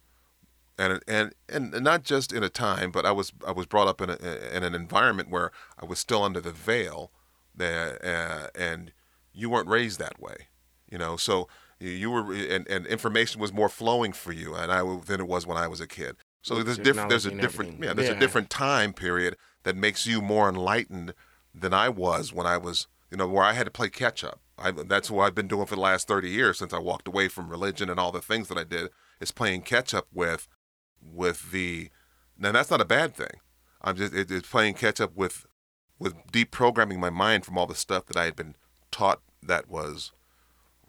and 0.78 1.00
and 1.08 1.32
and 1.48 1.72
not 1.82 2.02
just 2.04 2.32
in 2.32 2.42
a 2.42 2.48
time, 2.48 2.90
but 2.90 3.04
I 3.04 3.10
was 3.12 3.32
I 3.46 3.52
was 3.52 3.66
brought 3.66 3.88
up 3.88 4.00
in 4.00 4.10
a, 4.10 4.16
in 4.56 4.62
an 4.62 4.74
environment 4.74 5.28
where 5.30 5.50
I 5.80 5.84
was 5.84 5.98
still 5.98 6.22
under 6.22 6.40
the 6.40 6.52
veil, 6.52 7.10
that 7.54 8.04
uh, 8.04 8.48
and 8.54 8.92
you 9.32 9.50
weren't 9.50 9.68
raised 9.68 9.98
that 9.98 10.20
way, 10.20 10.48
you 10.90 10.98
know. 10.98 11.16
So 11.16 11.48
you- 11.80 12.10
were 12.10 12.32
and, 12.32 12.66
and 12.68 12.86
information 12.86 13.40
was 13.40 13.52
more 13.52 13.68
flowing 13.68 14.12
for 14.12 14.32
you, 14.32 14.54
and 14.54 14.70
I 14.72 14.80
than 15.04 15.20
it 15.20 15.28
was 15.28 15.46
when 15.46 15.56
I 15.58 15.66
was 15.68 15.80
a 15.80 15.86
kid. 15.86 16.16
So 16.42 16.62
there's 16.62 16.78
different 16.78 17.08
there's 17.10 17.26
a 17.26 17.30
different 17.32 17.82
yeah 17.82 17.92
there's 17.92 18.08
Yeah. 18.08 18.16
a 18.16 18.20
different 18.20 18.48
time 18.50 18.92
period 18.92 19.36
that 19.64 19.76
makes 19.76 20.06
you 20.06 20.22
more 20.22 20.48
enlightened 20.48 21.12
than 21.54 21.74
I 21.74 21.88
was 21.88 22.32
when 22.32 22.46
I 22.46 22.56
was 22.56 22.86
you 23.10 23.16
know 23.16 23.26
where 23.28 23.44
I 23.44 23.52
had 23.52 23.64
to 23.64 23.70
play 23.72 23.90
catch 23.90 24.22
up. 24.24 24.40
I, 24.60 24.70
that's 24.72 25.08
what 25.10 25.24
I've 25.24 25.34
been 25.36 25.46
doing 25.48 25.66
for 25.66 25.76
the 25.76 25.80
last 25.80 26.08
30 26.08 26.30
years 26.30 26.58
since 26.58 26.72
I 26.72 26.78
walked 26.78 27.06
away 27.06 27.28
from 27.28 27.48
religion 27.48 27.88
and 27.90 28.00
all 28.00 28.10
the 28.10 28.20
things 28.20 28.48
that 28.48 28.58
I 28.58 28.64
did 28.64 28.90
is 29.20 29.30
playing 29.30 29.62
catch 29.62 29.94
up 29.94 30.08
with 30.12 30.48
with 31.12 31.50
the 31.50 31.90
now 32.38 32.52
that's 32.52 32.70
not 32.70 32.80
a 32.80 32.84
bad 32.84 33.14
thing. 33.14 33.40
I'm 33.82 33.96
just 33.96 34.12
it, 34.14 34.30
it's 34.30 34.48
playing 34.48 34.74
catch 34.74 35.00
up 35.00 35.16
with 35.16 35.46
with 35.98 36.14
deprogramming 36.32 36.98
my 36.98 37.10
mind 37.10 37.44
from 37.44 37.58
all 37.58 37.66
the 37.66 37.74
stuff 37.74 38.06
that 38.06 38.16
I 38.16 38.24
had 38.24 38.36
been 38.36 38.54
taught 38.90 39.20
that 39.42 39.68
was 39.68 40.12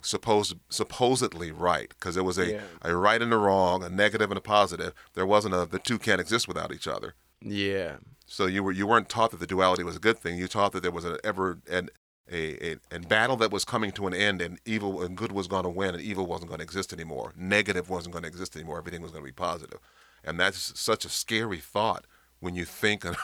supposed 0.02 0.54
supposedly 0.68 1.50
right 1.52 1.90
because 1.90 2.14
there 2.14 2.24
was 2.24 2.38
a, 2.38 2.52
Yeah. 2.52 2.60
a 2.82 2.96
right 2.96 3.20
and 3.20 3.32
a 3.32 3.36
wrong, 3.36 3.82
a 3.82 3.90
negative 3.90 4.30
and 4.30 4.38
a 4.38 4.40
positive. 4.40 4.94
There 5.14 5.26
wasn't 5.26 5.54
a 5.54 5.66
the 5.66 5.78
two 5.78 5.98
can't 5.98 6.20
exist 6.20 6.48
without 6.48 6.72
each 6.72 6.88
other. 6.88 7.14
Yeah. 7.42 7.96
So 8.26 8.46
you 8.46 8.62
were 8.62 8.72
you 8.72 8.86
weren't 8.86 9.08
taught 9.08 9.30
that 9.32 9.40
the 9.40 9.46
duality 9.46 9.82
was 9.82 9.96
a 9.96 10.00
good 10.00 10.18
thing. 10.18 10.38
You 10.38 10.48
taught 10.48 10.72
that 10.72 10.82
there 10.82 10.92
was 10.92 11.04
an 11.04 11.18
ever 11.24 11.58
an 11.70 11.90
a, 12.32 12.72
a, 12.72 12.76
a 12.92 13.00
battle 13.00 13.36
that 13.38 13.50
was 13.50 13.64
coming 13.64 13.90
to 13.92 14.06
an 14.06 14.14
end 14.14 14.40
and 14.40 14.60
evil 14.64 15.02
and 15.02 15.16
good 15.16 15.32
was 15.32 15.48
going 15.48 15.64
to 15.64 15.68
win 15.68 15.94
and 15.96 16.02
evil 16.02 16.26
wasn't 16.26 16.48
going 16.48 16.60
to 16.60 16.64
exist 16.64 16.92
anymore. 16.92 17.32
Negative 17.36 17.90
wasn't 17.90 18.12
going 18.12 18.22
to 18.22 18.28
exist 18.28 18.54
anymore. 18.54 18.78
Everything 18.78 19.02
was 19.02 19.10
going 19.10 19.24
to 19.24 19.28
be 19.28 19.32
positive. 19.32 19.80
And 20.24 20.38
that's 20.38 20.78
such 20.78 21.04
a 21.04 21.08
scary 21.08 21.58
thought 21.58 22.04
when 22.40 22.54
you 22.54 22.64
think 22.64 23.04
on 23.06 23.14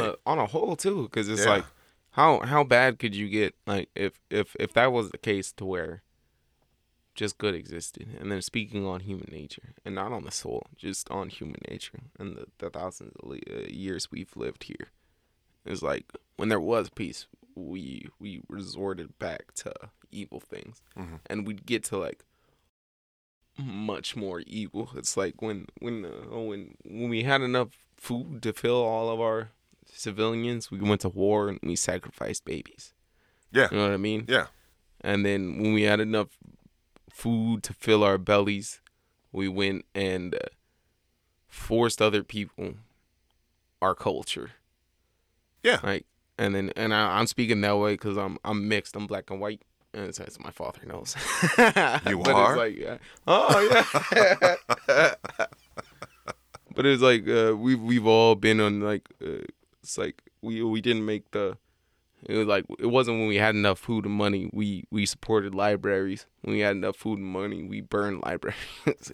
a, 0.00 0.14
on 0.26 0.38
a 0.38 0.46
whole 0.46 0.76
too, 0.76 1.04
because 1.04 1.28
it's 1.28 1.42
Yeah. 1.44 1.50
like 1.50 1.64
how 2.10 2.40
how 2.40 2.64
bad 2.64 2.98
could 2.98 3.14
you 3.14 3.28
get 3.28 3.54
like 3.66 3.90
if 3.94 4.20
if 4.30 4.56
if 4.58 4.72
that 4.72 4.90
was 4.92 5.10
the 5.10 5.18
case 5.18 5.52
to 5.52 5.64
where 5.66 6.02
just 7.14 7.38
good 7.38 7.54
existed 7.54 8.08
and 8.20 8.30
then 8.30 8.42
speaking 8.42 8.86
on 8.86 9.00
human 9.00 9.28
nature 9.30 9.74
and 9.84 9.94
not 9.94 10.12
on 10.12 10.24
the 10.24 10.30
soul 10.30 10.66
just 10.76 11.10
on 11.10 11.28
human 11.30 11.60
nature 11.70 12.00
and 12.18 12.36
the, 12.36 12.46
the 12.58 12.68
thousands 12.70 13.12
of 13.22 13.30
uh, 13.30 13.66
years 13.68 14.10
we've 14.10 14.36
lived 14.36 14.64
here 14.64 14.88
it's 15.64 15.82
like 15.82 16.04
when 16.36 16.48
there 16.50 16.60
was 16.60 16.90
peace 16.90 17.26
we 17.54 18.06
we 18.18 18.42
resorted 18.48 19.18
back 19.18 19.52
to 19.54 19.72
evil 20.10 20.40
things 20.40 20.82
Mhm. 20.96 21.20
and 21.26 21.46
we'd 21.46 21.64
get 21.64 21.84
to 21.84 21.96
like 21.96 22.24
much 23.58 24.16
more 24.16 24.40
evil 24.46 24.90
it's 24.96 25.16
like 25.16 25.40
when 25.40 25.66
when 25.80 26.04
uh, 26.04 26.38
when 26.38 26.74
when 26.84 27.08
we 27.08 27.22
had 27.22 27.40
enough 27.40 27.68
food 27.96 28.42
to 28.42 28.52
fill 28.52 28.82
all 28.82 29.08
of 29.08 29.20
our 29.20 29.50
civilians 29.92 30.70
we 30.70 30.78
went 30.78 31.00
to 31.00 31.08
war 31.08 31.48
and 31.48 31.58
we 31.62 31.74
sacrificed 31.74 32.44
babies 32.44 32.92
yeah 33.50 33.68
you 33.70 33.76
know 33.78 33.84
what 33.84 33.92
i 33.92 33.96
mean 33.96 34.24
yeah 34.28 34.46
and 35.00 35.24
then 35.24 35.58
when 35.60 35.72
we 35.72 35.82
had 35.82 36.00
enough 36.00 36.36
food 37.16 37.62
to 37.62 37.72
fill 37.72 38.04
our 38.04 38.18
bellies, 38.18 38.80
we 39.32 39.48
went 39.48 39.84
and 39.94 40.34
uh, 40.34 40.38
forced 41.48 42.02
other 42.02 42.22
people 42.22 42.74
our 43.80 43.94
culture. 43.94 44.50
Yeah. 45.62 45.80
Like, 45.82 46.06
and 46.38 46.54
then 46.54 46.72
and 46.76 46.92
I, 46.92 47.18
I'm 47.18 47.26
speaking 47.26 47.60
that 47.62 47.76
way 47.78 47.94
because 47.94 48.18
I'm 48.18 48.36
I'm 48.44 48.68
mixed. 48.68 48.96
I'm 48.96 49.06
black 49.06 49.30
and 49.30 49.40
white. 49.40 49.62
It's, 50.04 50.20
as 50.20 50.38
my 50.38 50.50
father 50.50 50.80
knows. 50.86 51.16
You 51.58 52.18
but 52.24 52.34
are? 52.34 52.56
Like, 52.56 52.76
yeah. 52.76 52.98
Oh 53.26 53.84
yeah. 54.86 55.14
but 56.74 56.86
it's 56.86 57.02
like 57.02 57.26
uh, 57.28 57.56
we've 57.56 57.80
we've 57.80 58.06
all 58.06 58.34
been 58.34 58.60
on 58.60 58.80
like 58.80 59.08
uh, 59.24 59.44
it's 59.82 59.96
like 59.96 60.22
we 60.42 60.62
we 60.62 60.80
didn't 60.80 61.04
make 61.06 61.30
the 61.30 61.56
it 62.24 62.36
was 62.36 62.46
like 62.46 62.64
it 62.78 62.86
wasn't 62.86 63.18
when 63.18 63.28
we 63.28 63.36
had 63.36 63.54
enough 63.54 63.78
food 63.78 64.04
and 64.04 64.14
money 64.14 64.50
we 64.52 64.84
we 64.90 65.06
supported 65.06 65.54
libraries. 65.54 66.26
When 66.42 66.54
we 66.54 66.60
had 66.60 66.76
enough 66.76 66.96
food 66.96 67.18
and 67.18 67.28
money, 67.28 67.62
we 67.62 67.80
burned 67.80 68.22
libraries. 68.22 68.56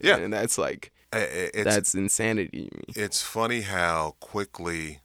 Yeah. 0.01 0.17
and 0.17 0.33
that's 0.33 0.59
like 0.59 0.93
it's 1.13 1.65
that's 1.65 1.95
insanity 1.95 2.69
to 2.71 2.77
me. 2.77 2.85
it's 2.89 3.23
funny 3.23 3.61
how 3.61 4.17
quickly 4.21 5.01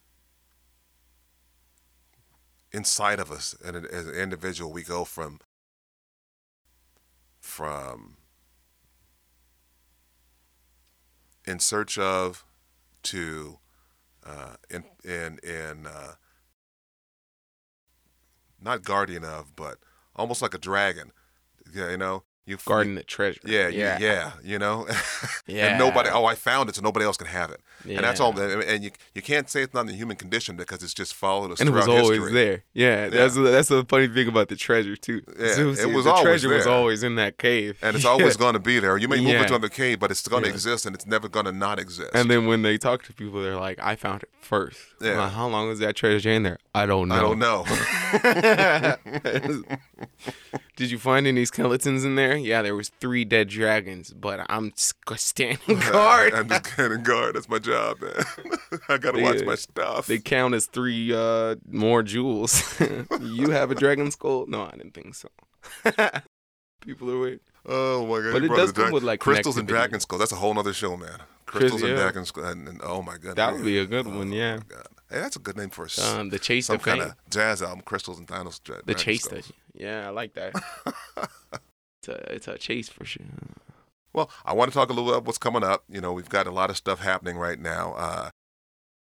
inside 2.72 3.20
of 3.20 3.30
us, 3.30 3.54
and 3.64 3.86
as 3.86 4.06
an 4.06 4.14
individual, 4.14 4.72
we 4.72 4.82
go 4.82 5.04
from 5.04 5.40
from 7.58 8.16
in 11.44 11.58
search 11.58 11.98
of 11.98 12.44
to 13.02 13.58
uh, 14.24 14.54
in 14.70 14.84
in 15.02 15.40
in 15.42 15.84
uh, 15.84 16.12
not 18.62 18.84
guardian 18.84 19.24
of, 19.24 19.56
but 19.56 19.78
almost 20.14 20.40
like 20.40 20.54
a 20.54 20.58
dragon. 20.58 21.10
Yeah, 21.74 21.90
you 21.90 21.96
know, 21.96 22.22
you 22.48 22.56
Guarding 22.64 22.94
the 22.94 23.02
treasure. 23.02 23.40
Yeah, 23.44 23.68
yeah, 23.68 23.98
yeah, 24.00 24.12
yeah. 24.12 24.32
You 24.42 24.58
know, 24.58 24.86
Yeah. 25.46 25.66
and 25.68 25.78
nobody. 25.78 26.08
Oh, 26.10 26.24
I 26.24 26.34
found 26.34 26.68
it, 26.68 26.74
so 26.76 26.82
nobody 26.82 27.04
else 27.04 27.16
can 27.16 27.26
have 27.28 27.50
it. 27.50 27.60
Yeah. 27.84 27.96
And 27.96 28.04
that's 28.04 28.20
all. 28.20 28.32
And 28.40 28.82
you 28.84 28.90
you 29.14 29.22
can't 29.22 29.48
say 29.48 29.62
it's 29.62 29.74
not 29.74 29.86
the 29.86 29.92
human 29.92 30.16
condition 30.16 30.56
because 30.56 30.82
it's 30.82 30.94
just 30.94 31.14
followed 31.14 31.52
us 31.52 31.60
And 31.60 31.68
it 31.68 31.72
was 31.72 31.86
always 31.86 32.18
history. 32.18 32.32
there. 32.32 32.64
Yeah, 32.74 33.08
that's 33.08 33.34
that's 33.36 33.68
the 33.68 33.84
funny 33.84 34.08
thing 34.08 34.28
about 34.28 34.48
the 34.48 34.56
treasure 34.56 34.96
too. 34.96 35.22
Yeah, 35.38 35.52
So 35.54 35.68
it 35.68 35.92
was 35.94 36.04
the 36.04 36.10
always 36.10 36.22
treasure 36.24 36.48
was 36.48 36.66
always 36.66 37.02
in 37.02 37.14
that 37.16 37.38
cave, 37.38 37.78
and 37.82 37.94
it's 37.94 38.04
always 38.12 38.36
going 38.36 38.54
to 38.54 38.58
be 38.60 38.80
there. 38.80 38.96
You 38.96 39.08
may 39.08 39.16
move 39.20 39.28
Yeah. 39.34 39.42
it 39.42 39.48
to 39.48 39.54
another 39.54 39.68
cave, 39.68 40.00
but 40.00 40.10
it's 40.10 40.26
going 40.26 40.42
to 40.44 40.48
Yeah. 40.48 40.54
exist, 40.54 40.86
and 40.86 40.94
it's 40.96 41.06
never 41.06 41.28
going 41.28 41.46
to 41.46 41.52
not 41.52 41.78
exist. 41.78 42.10
And 42.14 42.30
then 42.30 42.46
when 42.46 42.62
they 42.62 42.78
talk 42.78 43.02
to 43.04 43.12
people, 43.12 43.42
they're 43.42 43.56
like, 43.56 43.78
"I 43.80 43.94
found 43.96 44.22
it 44.22 44.30
first. 44.40 44.80
Yeah. 45.00 45.16
Well, 45.18 45.28
how 45.28 45.46
long 45.48 45.68
was 45.68 45.78
that 45.80 45.94
treasure 45.96 46.30
in 46.30 46.42
there? 46.44 46.58
I 46.74 46.86
don't 46.86 47.08
know. 47.08 47.14
I 47.14 47.20
don't 47.20 47.38
know. 47.38 47.64
Did 50.76 50.90
you 50.90 50.98
find 50.98 51.26
any 51.26 51.44
skeletons 51.44 52.04
in 52.04 52.14
there? 52.14 52.36
Yeah, 52.44 52.62
there 52.62 52.74
was 52.74 52.88
three 53.00 53.24
dead 53.24 53.48
dragons, 53.48 54.12
but 54.12 54.44
I'm 54.48 54.72
standing 54.76 55.78
guard. 55.90 56.34
I'm 56.34 56.48
just 56.48 56.66
standing 56.66 57.02
guard. 57.02 57.34
That's 57.36 57.48
my 57.48 57.58
job, 57.58 58.00
man. 58.00 58.12
I 58.88 58.98
got 58.98 59.12
to 59.12 59.22
watch 59.22 59.42
my 59.44 59.54
stuff. 59.54 60.06
They 60.06 60.18
count 60.18 60.54
as 60.54 60.66
three 60.66 61.12
uh, 61.14 61.56
more 61.70 62.02
jewels. 62.02 62.62
you 63.20 63.50
have 63.50 63.70
a 63.70 63.74
dragon 63.74 64.10
skull? 64.10 64.46
No, 64.46 64.62
I 64.64 64.70
didn't 64.72 64.94
think 64.94 65.14
so. 65.14 65.28
People 66.80 67.10
are 67.10 67.18
weird. 67.18 67.40
oh 67.66 68.06
my 68.06 68.20
god! 68.20 68.32
But 68.32 68.44
it 68.44 68.48
does 68.48 68.72
come 68.72 68.92
with, 68.92 69.02
like, 69.02 69.20
crystals 69.20 69.56
and 69.56 69.66
dragon 69.66 70.00
skulls. 70.00 70.20
That's 70.20 70.32
a 70.32 70.36
whole 70.36 70.56
other 70.58 70.72
show, 70.72 70.96
man. 70.96 71.18
Crystals 71.44 71.82
and 71.82 71.96
dragon 71.96 72.24
skulls. 72.24 72.46
And, 72.46 72.68
and- 72.68 72.80
oh 72.84 73.02
my 73.02 73.18
god, 73.18 73.36
That 73.36 73.54
would 73.54 73.64
be 73.64 73.78
a 73.78 73.86
good 73.86 74.06
one, 74.06 74.32
yeah. 74.32 74.60
Hey, 75.10 75.20
that's 75.20 75.36
a 75.36 75.38
good 75.38 75.56
name 75.56 75.70
for 75.70 75.86
a 75.86 76.02
Um, 76.18 76.28
the 76.28 76.38
chase 76.38 76.66
some 76.66 76.78
kind 76.78 77.00
of 77.00 77.14
jazz 77.30 77.62
album. 77.62 77.80
Crystals 77.80 78.18
and 78.18 78.28
Dinos. 78.28 78.62
Dra- 78.62 78.82
The 78.84 78.94
chase 78.94 79.26
Yeah, 79.74 80.06
I 80.06 80.10
like 80.10 80.34
that. 80.34 80.52
It's 82.08 82.28
a 82.28 82.34
it's 82.34 82.48
a 82.48 82.58
chase 82.58 82.88
for 82.88 83.04
sure. 83.04 83.24
Well, 84.12 84.30
I 84.44 84.52
want 84.52 84.70
to 84.70 84.74
talk 84.74 84.88
a 84.88 84.92
little 84.92 85.04
bit 85.04 85.14
about 85.14 85.26
what's 85.26 85.38
coming 85.38 85.62
up. 85.62 85.84
You 85.88 86.00
know, 86.00 86.12
we've 86.12 86.28
got 86.28 86.46
a 86.46 86.50
lot 86.50 86.70
of 86.70 86.76
stuff 86.76 87.00
happening 87.00 87.36
right 87.36 87.58
now. 87.58 87.94
Uh, 87.94 88.30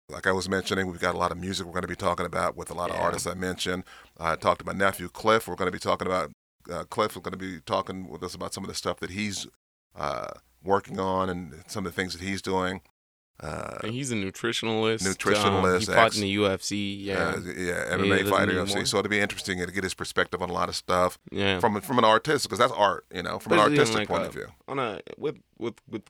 like 0.08 0.26
I 0.26 0.32
was 0.32 0.48
mentioning, 0.48 0.86
we've 0.90 1.00
got 1.00 1.14
a 1.14 1.18
lot 1.18 1.32
of 1.32 1.38
music 1.38 1.66
we're 1.66 1.72
going 1.72 1.82
to 1.82 1.88
be 1.88 1.96
talking 1.96 2.26
about 2.26 2.56
with 2.56 2.70
a 2.70 2.74
lot 2.74 2.90
of 2.90 2.96
artists 2.96 3.26
I 3.26 3.34
mentioned. 3.34 3.84
I 4.18 4.36
talked 4.36 4.60
to 4.60 4.66
my 4.66 4.72
nephew 4.72 5.08
Cliff. 5.08 5.48
We're 5.48 5.56
going 5.56 5.68
to 5.68 5.72
be 5.72 5.78
talking 5.78 6.06
about 6.06 6.32
uh, 6.70 6.84
Cliff 6.84 7.12
is 7.12 7.22
going 7.22 7.32
to 7.32 7.38
be 7.38 7.60
talking 7.60 8.08
with 8.08 8.22
us 8.22 8.34
about 8.34 8.54
some 8.54 8.64
of 8.64 8.68
the 8.68 8.74
stuff 8.74 9.00
that 9.00 9.10
he's 9.10 9.46
uh, 9.96 10.28
working 10.62 11.00
on 11.00 11.28
and 11.28 11.54
some 11.66 11.86
of 11.86 11.92
the 11.92 11.96
things 11.96 12.12
that 12.12 12.22
he's 12.22 12.42
doing. 12.42 12.80
Uh, 13.38 13.78
And 13.84 13.92
he's 13.92 14.10
a 14.10 14.14
nutritionalist. 14.14 15.02
Nutritionalist, 15.06 15.74
Um, 15.74 15.80
he 15.80 15.86
fought 15.86 16.06
ex- 16.06 16.16
in 16.16 16.22
the 16.22 16.34
UFC. 16.36 17.04
Yeah, 17.04 17.14
uh, 17.36 17.40
yeah, 17.56 17.94
MMA 17.96 18.18
doesn't 18.20 18.30
fighter, 18.30 18.52
UFC. 18.52 18.74
more. 18.76 18.84
So 18.86 18.98
it'd 18.98 19.10
be 19.10 19.20
interesting 19.20 19.58
to 19.58 19.70
get 19.70 19.84
his 19.84 19.92
perspective 19.94 20.40
on 20.40 20.48
a 20.48 20.54
lot 20.54 20.68
of 20.70 20.74
stuff 20.76 21.18
yeah. 21.30 21.60
from 21.60 21.80
from 21.82 21.98
an 21.98 22.04
artist 22.04 22.46
because 22.46 22.58
that's 22.58 22.72
art, 22.72 23.04
you 23.14 23.22
know, 23.22 23.38
from 23.38 23.52
an 23.52 23.58
Especially 23.58 23.78
artistic 23.78 23.98
like, 23.98 24.08
point 24.08 24.22
a- 24.22 24.26
of 24.28 24.32
view. 24.34 24.46
on 24.68 24.78
a 24.78 25.00
with 25.18 25.36
with 25.58 25.74
with. 25.88 26.02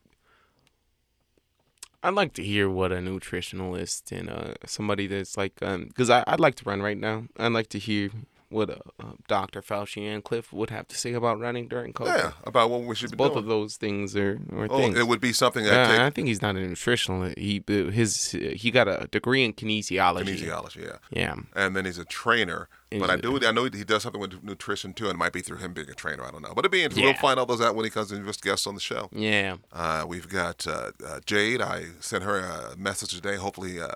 I'd 2.03 2.15
like 2.15 2.35
to 2.35 2.45
hear 2.45 2.71
what 2.71 2.93
a 2.93 2.97
nutritionalist 2.97 4.13
and 4.17 4.31
uh 4.31 4.55
somebody 4.65 5.07
that's 5.09 5.37
like 5.37 5.55
um 5.63 5.87
because 5.87 6.09
I 6.11 6.23
I'd 6.29 6.39
like 6.41 6.55
to 6.57 6.65
run 6.65 6.81
right 6.81 6.99
now. 6.99 7.25
I'd 7.39 7.53
like 7.53 7.69
to 7.71 7.79
hear 7.81 8.11
what 8.49 8.71
uh, 8.71 8.77
uh, 9.01 9.13
Dr. 9.29 9.61
Fauci 9.63 10.03
and 10.03 10.23
Cliff 10.23 10.53
would 10.53 10.71
have 10.71 10.87
to 10.89 10.97
say 10.97 11.13
about 11.13 11.41
running 11.41 11.69
during 11.69 11.93
COVID. 11.93 12.07
Yeah, 12.07 12.33
about 12.45 12.71
what 12.71 12.83
we 12.83 12.95
should 12.95 13.11
be 13.11 13.17
Both 13.17 13.33
doing. 13.33 13.45
of 13.45 13.47
those 13.49 13.77
things 13.77 14.15
are, 14.17 14.41
are 14.53 14.69
oh, 14.71 14.79
things. 14.79 14.97
it 14.99 15.09
would 15.09 15.21
be 15.21 15.33
something 15.33 15.65
that 15.65 15.73
Yeah, 15.73 15.89
take 15.89 16.01
I 16.01 16.11
think 16.11 16.29
he's 16.29 16.43
not 16.43 16.57
a 16.57 16.61
nutritionalist. 16.61 17.39
He 17.39 17.63
his 17.91 18.31
he 18.31 18.71
got 18.71 18.89
a 18.89 19.09
degree 19.11 19.45
in 19.45 19.53
kinesiology. 19.53 20.39
kinesiology, 20.39 20.85
yeah. 20.85 20.97
Yeah, 21.11 21.35
and 21.55 21.75
then 21.75 21.85
he's 21.85 21.99
a 21.99 22.05
trainer. 22.05 22.69
And 22.93 23.01
but 23.01 23.11
I 23.11 23.17
do, 23.17 23.37
I 23.45 23.51
know 23.51 23.65
he 23.65 23.83
does 23.83 24.05
something 24.05 24.21
with 24.21 24.45
nutrition 24.45 24.93
too, 24.93 25.07
and 25.07 25.15
it 25.15 25.19
might 25.19 25.33
be 25.33 25.41
through 25.41 25.59
him 25.59 25.73
being 25.73 25.91
a 25.91 25.95
trainer. 25.95 26.23
I 26.25 26.31
don't 26.31 26.43
know, 26.43 26.53
but 26.55 26.61
it'd 26.61 26.71
be 26.71 26.83
interesting. 26.85 27.05
We'll 27.05 27.15
find 27.15 27.41
all 27.41 27.47
those 27.47 27.61
out 27.61 27.75
when 27.75 27.85
he 27.85 27.91
comes 27.91 28.13
in 28.13 28.25
just 28.25 28.43
guests 28.43 28.67
on 28.67 28.75
the 28.75 28.81
show. 28.81 29.09
yeah. 29.13 29.57
Uh, 29.73 30.05
we've 30.07 30.29
got 30.29 30.67
uh, 30.67 30.93
uh, 31.05 31.21
Jade. 31.27 31.61
I 31.61 31.87
sent 32.01 32.23
her 32.23 32.39
a 32.39 32.77
message 32.77 33.11
today. 33.11 33.35
Hopefully, 33.37 33.81
uh, 33.81 33.89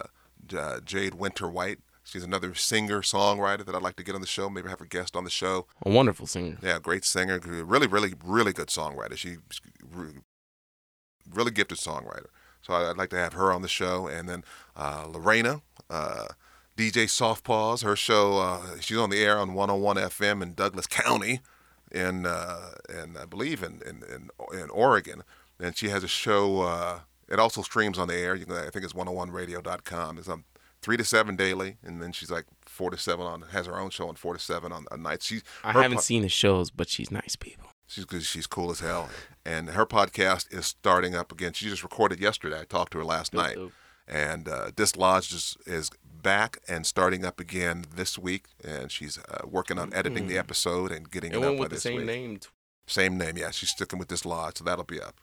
uh, 0.56 0.80
Jade 0.80 1.14
Winter 1.14 1.48
White. 1.48 1.78
She's 2.10 2.24
another 2.24 2.56
singer 2.56 3.02
songwriter 3.02 3.64
that 3.64 3.72
I'd 3.72 3.82
like 3.82 3.94
to 3.94 4.02
get 4.02 4.16
on 4.16 4.20
the 4.20 4.26
show. 4.26 4.50
Maybe 4.50 4.68
have 4.68 4.80
her 4.80 4.84
guest 4.84 5.14
on 5.14 5.22
the 5.22 5.30
show. 5.30 5.68
A 5.86 5.90
wonderful 5.90 6.26
singer. 6.26 6.58
Yeah, 6.60 6.80
great 6.80 7.04
singer. 7.04 7.38
Really, 7.38 7.86
really, 7.86 8.14
really 8.24 8.52
good 8.52 8.66
songwriter. 8.66 9.16
She 9.16 9.36
really 11.32 11.52
gifted 11.52 11.78
songwriter. 11.78 12.26
So 12.62 12.74
I'd 12.74 12.96
like 12.96 13.10
to 13.10 13.16
have 13.16 13.34
her 13.34 13.52
on 13.52 13.62
the 13.62 13.68
show, 13.68 14.08
and 14.08 14.28
then 14.28 14.42
uh, 14.74 15.06
Lorena, 15.08 15.62
uh, 15.88 16.26
DJ 16.76 17.08
Soft 17.08 17.44
Paws. 17.44 17.82
Her 17.82 17.94
show, 17.94 18.38
uh, 18.38 18.80
she's 18.80 18.98
on 18.98 19.10
the 19.10 19.22
air 19.22 19.38
on 19.38 19.54
101 19.54 19.96
FM 19.96 20.42
in 20.42 20.54
Douglas 20.54 20.88
County, 20.88 21.40
in 21.92 22.26
uh, 22.26 22.72
and 22.88 23.16
I 23.16 23.24
believe 23.24 23.62
in, 23.62 23.80
in 23.86 24.02
in 24.12 24.30
in 24.60 24.68
Oregon. 24.70 25.22
And 25.60 25.76
she 25.76 25.90
has 25.90 26.02
a 26.02 26.08
show. 26.08 26.62
Uh, 26.62 27.00
it 27.28 27.38
also 27.38 27.62
streams 27.62 27.98
on 27.98 28.08
the 28.08 28.16
air. 28.16 28.34
You 28.34 28.46
can, 28.46 28.56
I 28.56 28.70
think 28.70 28.84
it's 28.84 28.94
101radio.com. 28.94 30.18
It's 30.18 30.28
on 30.28 30.42
three 30.82 30.96
to 30.96 31.04
seven 31.04 31.36
daily, 31.36 31.76
and 31.82 32.00
then 32.02 32.12
she's 32.12 32.30
like 32.30 32.46
four 32.62 32.90
to 32.90 32.98
seven 32.98 33.26
on. 33.26 33.42
Has 33.52 33.66
her 33.66 33.78
own 33.78 33.90
show 33.90 34.08
on 34.08 34.14
four 34.14 34.34
to 34.34 34.40
seven 34.40 34.72
on, 34.72 34.86
on 34.90 35.02
nights. 35.02 35.26
She 35.26 35.40
I 35.64 35.72
haven't 35.72 35.96
po- 35.98 36.02
seen 36.02 36.22
the 36.22 36.28
shows, 36.28 36.70
but 36.70 36.88
she's 36.88 37.10
nice 37.10 37.36
people. 37.36 37.68
She's. 37.86 38.06
She's 38.26 38.46
cool 38.46 38.70
as 38.70 38.80
hell. 38.80 39.08
And 39.44 39.70
her 39.70 39.84
podcast 39.86 40.52
is 40.54 40.66
starting 40.66 41.14
up 41.16 41.32
again. 41.32 41.52
She 41.54 41.68
just 41.68 41.82
recorded 41.82 42.20
yesterday. 42.20 42.60
I 42.60 42.64
talked 42.64 42.92
to 42.92 42.98
her 42.98 43.04
last 43.04 43.32
Dope, 43.32 43.42
night. 43.42 43.54
dope. 43.56 43.72
And 44.06 44.48
uh, 44.48 44.70
Dislodged 44.72 45.32
is, 45.32 45.56
is 45.66 45.90
back 46.04 46.58
and 46.68 46.84
starting 46.86 47.24
up 47.24 47.38
again 47.40 47.84
this 47.94 48.18
week. 48.18 48.46
And 48.64 48.90
she's 48.92 49.18
uh, 49.18 49.46
working 49.46 49.78
on 49.78 49.92
editing 49.94 50.26
the 50.26 50.36
episode 50.38 50.90
and 50.92 51.10
getting 51.10 51.32
It 51.32 51.36
it, 51.36 51.44
up 51.44 51.54
by 51.54 51.60
with 51.60 51.70
the 51.70 51.80
same 51.80 51.96
week. 51.98 52.06
name. 52.06 52.40
Same 52.86 53.16
name, 53.18 53.38
yeah. 53.38 53.50
She's 53.52 53.70
sticking 53.70 53.98
with 54.00 54.08
this 54.08 54.22
Dislodged, 54.22 54.58
so 54.58 54.64
that'll 54.64 54.84
be 54.84 55.00
up. 55.00 55.20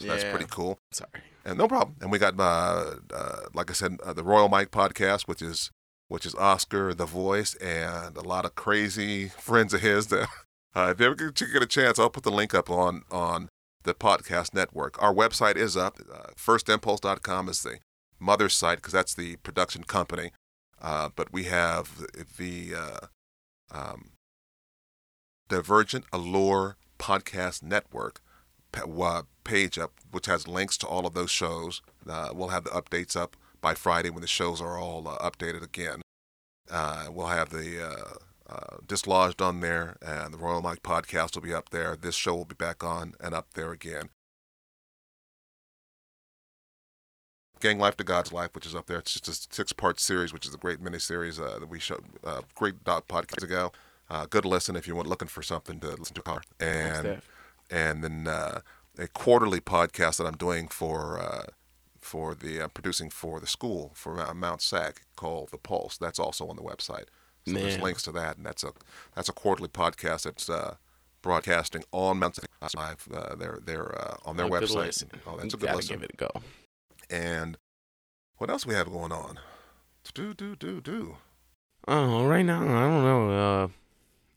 So 0.00 0.08
that's 0.08 0.24
pretty 0.24 0.46
cool. 0.50 0.78
Sorry. 0.92 1.10
And 1.44 1.58
no 1.58 1.68
problem. 1.68 1.96
And 2.00 2.10
we 2.10 2.18
got, 2.18 2.38
uh, 2.38 2.96
uh, 3.12 3.36
like 3.54 3.70
I 3.70 3.74
said, 3.74 3.98
uh, 4.04 4.12
the 4.12 4.24
Royal 4.24 4.48
Mike 4.48 4.70
podcast, 4.70 5.22
which 5.22 5.42
is 5.42 5.70
which 6.08 6.26
is 6.26 6.34
Oscar, 6.34 6.92
the 6.92 7.06
voice, 7.06 7.54
and 7.56 8.16
a 8.16 8.22
lot 8.22 8.44
of 8.44 8.56
crazy 8.56 9.28
friends 9.28 9.72
of 9.72 9.80
his. 9.80 10.08
That 10.08 10.28
uh, 10.74 10.92
if 10.92 11.00
you 11.00 11.06
ever 11.06 11.14
get 11.14 11.34
get 11.34 11.62
a 11.62 11.66
chance, 11.66 11.98
I'll 11.98 12.10
put 12.10 12.24
the 12.24 12.30
link 12.30 12.54
up 12.54 12.70
on 12.70 13.02
on 13.10 13.48
the 13.84 13.94
podcast 13.94 14.54
network. 14.54 15.00
Our 15.02 15.14
website 15.14 15.56
is 15.56 15.76
up. 15.76 15.98
Uh, 16.12 16.32
FirstImpulse.com 16.36 17.48
is 17.48 17.62
the 17.62 17.78
mother 18.18 18.48
site 18.48 18.78
because 18.78 18.92
that's 18.92 19.14
the 19.14 19.36
production 19.36 19.84
company. 19.84 20.32
Uh, 20.80 21.10
but 21.14 21.32
we 21.32 21.44
have 21.44 22.06
the 22.38 22.74
uh, 22.74 23.06
um, 23.70 24.10
Divergent 25.48 26.04
Allure 26.12 26.76
Podcast 26.98 27.62
Network 27.62 28.20
page 29.44 29.78
up, 29.78 29.92
which 30.10 30.26
has 30.26 30.46
links 30.48 30.76
to 30.78 30.86
all 30.86 31.06
of 31.06 31.14
those 31.14 31.30
shows. 31.30 31.82
Uh, 32.08 32.30
we'll 32.32 32.48
have 32.48 32.64
the 32.64 32.70
updates 32.70 33.16
up 33.16 33.36
by 33.60 33.74
Friday 33.74 34.10
when 34.10 34.22
the 34.22 34.26
shows 34.26 34.60
are 34.60 34.78
all 34.78 35.06
uh, 35.06 35.18
updated 35.18 35.62
again. 35.62 36.02
Uh, 36.70 37.06
we'll 37.10 37.26
have 37.26 37.50
the 37.50 37.84
uh, 37.84 38.52
uh, 38.52 38.76
Dislodged 38.86 39.42
on 39.42 39.60
there, 39.60 39.96
and 40.00 40.32
the 40.32 40.38
Royal 40.38 40.62
Mike 40.62 40.82
podcast 40.82 41.34
will 41.34 41.42
be 41.42 41.54
up 41.54 41.70
there. 41.70 41.96
This 41.96 42.14
show 42.14 42.34
will 42.34 42.44
be 42.44 42.54
back 42.54 42.82
on 42.84 43.14
and 43.20 43.34
up 43.34 43.54
there 43.54 43.72
again. 43.72 44.10
Gang 47.60 47.78
Life 47.78 47.96
to 47.98 48.04
God's 48.04 48.32
Life, 48.32 48.54
which 48.54 48.66
is 48.66 48.74
up 48.74 48.86
there. 48.86 48.98
It's 48.98 49.20
just 49.20 49.52
a 49.52 49.54
six-part 49.54 50.00
series, 50.00 50.32
which 50.32 50.46
is 50.46 50.54
a 50.54 50.58
great 50.58 50.82
miniseries 50.82 51.38
uh, 51.38 51.58
that 51.58 51.68
we 51.68 51.78
showed 51.78 52.04
uh, 52.24 52.40
great 52.54 52.82
dot 52.84 53.06
podcast 53.06 53.42
ago. 53.42 53.72
Uh, 54.08 54.26
good 54.26 54.44
listen 54.44 54.76
if 54.76 54.88
you 54.88 54.96
want 54.96 55.08
looking 55.08 55.28
for 55.28 55.42
something 55.42 55.78
to 55.80 55.88
listen 55.88 56.14
to. 56.14 56.22
Car. 56.22 56.42
And. 56.58 57.20
And 57.70 58.02
then 58.02 58.26
uh, 58.26 58.60
a 58.98 59.08
quarterly 59.08 59.60
podcast 59.60 60.18
that 60.18 60.26
I'm 60.26 60.36
doing 60.36 60.68
for 60.68 61.18
uh, 61.18 61.46
for 62.00 62.34
the 62.34 62.62
uh, 62.62 62.68
producing 62.68 63.10
for 63.10 63.40
the 63.40 63.46
school 63.46 63.92
for 63.94 64.34
Mount 64.34 64.62
Sac 64.62 65.02
called 65.16 65.50
The 65.50 65.58
Pulse. 65.58 65.96
That's 65.98 66.18
also 66.18 66.48
on 66.48 66.56
the 66.56 66.62
website. 66.62 67.04
So 67.46 67.54
there's 67.54 67.78
links 67.80 68.02
to 68.02 68.12
that, 68.12 68.36
and 68.36 68.44
that's 68.44 68.62
a 68.62 68.72
that's 69.14 69.28
a 69.28 69.32
quarterly 69.32 69.68
podcast 69.68 70.24
that's 70.24 70.48
uh, 70.50 70.76
broadcasting 71.22 71.84
on 71.92 72.18
Mount 72.18 72.36
Sac 72.36 72.48
Live. 72.76 73.08
Uh, 73.12 73.34
they're 73.34 73.60
they're 73.64 73.98
uh, 73.98 74.16
on 74.24 74.36
their 74.36 74.48
good 74.48 74.62
website. 74.64 75.04
Oh, 75.26 75.36
that's 75.36 75.54
you 75.54 75.56
a 75.56 75.60
good 75.60 75.66
gotta 75.66 75.76
listen. 75.76 75.96
give 75.96 76.02
it 76.04 76.10
a 76.14 76.16
go. 76.16 76.30
And 77.08 77.56
what 78.36 78.50
else 78.50 78.66
we 78.66 78.74
have 78.74 78.90
going 78.90 79.12
on? 79.12 79.38
Do 80.12 80.34
do 80.34 80.56
do 80.56 80.80
do. 80.80 81.16
Oh, 81.88 82.26
right 82.26 82.44
now 82.44 82.62
I 82.62 82.82
don't 82.88 83.04
know. 83.04 83.30
Uh, 83.64 83.68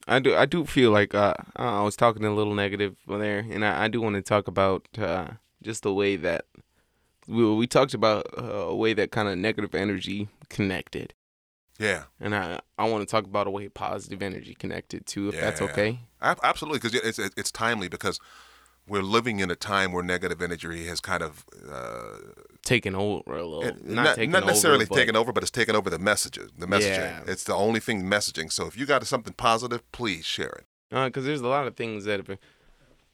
I 0.07 0.19
do 0.19 0.35
I 0.35 0.45
do 0.45 0.65
feel 0.65 0.91
like 0.91 1.15
uh, 1.15 1.33
I 1.55 1.81
was 1.81 1.95
talking 1.95 2.25
a 2.25 2.33
little 2.33 2.53
negative 2.53 2.95
there, 3.07 3.39
and 3.49 3.63
I, 3.63 3.85
I 3.85 3.87
do 3.87 4.01
want 4.01 4.15
to 4.15 4.21
talk 4.21 4.47
about 4.47 4.87
uh, 4.97 5.27
just 5.61 5.83
the 5.83 5.93
way 5.93 6.15
that 6.17 6.45
we 7.27 7.53
we 7.55 7.67
talked 7.67 7.93
about 7.93 8.27
uh, 8.37 8.43
a 8.43 8.75
way 8.75 8.93
that 8.93 9.11
kind 9.11 9.29
of 9.29 9.37
negative 9.37 9.73
energy 9.73 10.27
connected, 10.49 11.13
Yeah, 11.79 12.03
and 12.19 12.35
I 12.35 12.59
I 12.77 12.89
want 12.89 13.07
to 13.07 13.11
talk 13.11 13.25
about 13.25 13.47
a 13.47 13.51
way 13.51 13.69
positive 13.69 14.21
energy 14.21 14.53
connected 14.55 15.05
too, 15.05 15.29
if 15.29 15.39
that's 15.39 15.61
okay. 15.61 15.99
Absolutely, 16.21 16.79
because 16.79 16.95
it's 16.95 17.19
it's 17.19 17.35
it's 17.37 17.51
timely 17.51 17.87
because 17.87 18.19
we're 18.87 19.01
living 19.01 19.39
in 19.39 19.49
a 19.49 19.55
time 19.55 19.91
where 19.91 20.03
negative 20.03 20.41
energy 20.41 20.85
has 20.87 20.99
kind 20.99 21.23
of 21.23 21.45
uh, 21.71 22.17
Taking 22.63 22.95
over 22.95 23.35
a 23.37 23.43
little, 23.45 23.63
it- 23.63 23.85
not, 23.85 24.15
taking 24.15 24.31
necessarily 24.31 24.83
over, 24.83 24.89
but 24.89 24.95
taken 24.95 25.15
over, 25.15 25.31
but 25.33 25.43
it's 25.43 25.51
taken 25.51 25.75
over 25.75 25.89
the 25.89 25.99
messages, 25.99 26.49
the 26.57 26.65
messaging. 26.65 26.97
Yeah. 26.97 27.21
It's 27.27 27.43
the 27.43 27.53
only 27.55 27.79
thing 27.79 28.03
messaging. 28.03 28.51
So 28.51 28.67
if 28.67 28.77
you 28.77 28.85
got 28.85 29.05
something 29.05 29.33
positive, 29.33 29.89
please 29.91 30.25
share 30.25 30.49
it. 30.61 30.65
because 30.89 31.25
there's 31.25 31.41
a 31.41 31.47
lot 31.47 31.67
of 31.67 31.75
things 31.75 32.05
that 32.05 32.19
have 32.19 32.27
been 32.27 32.37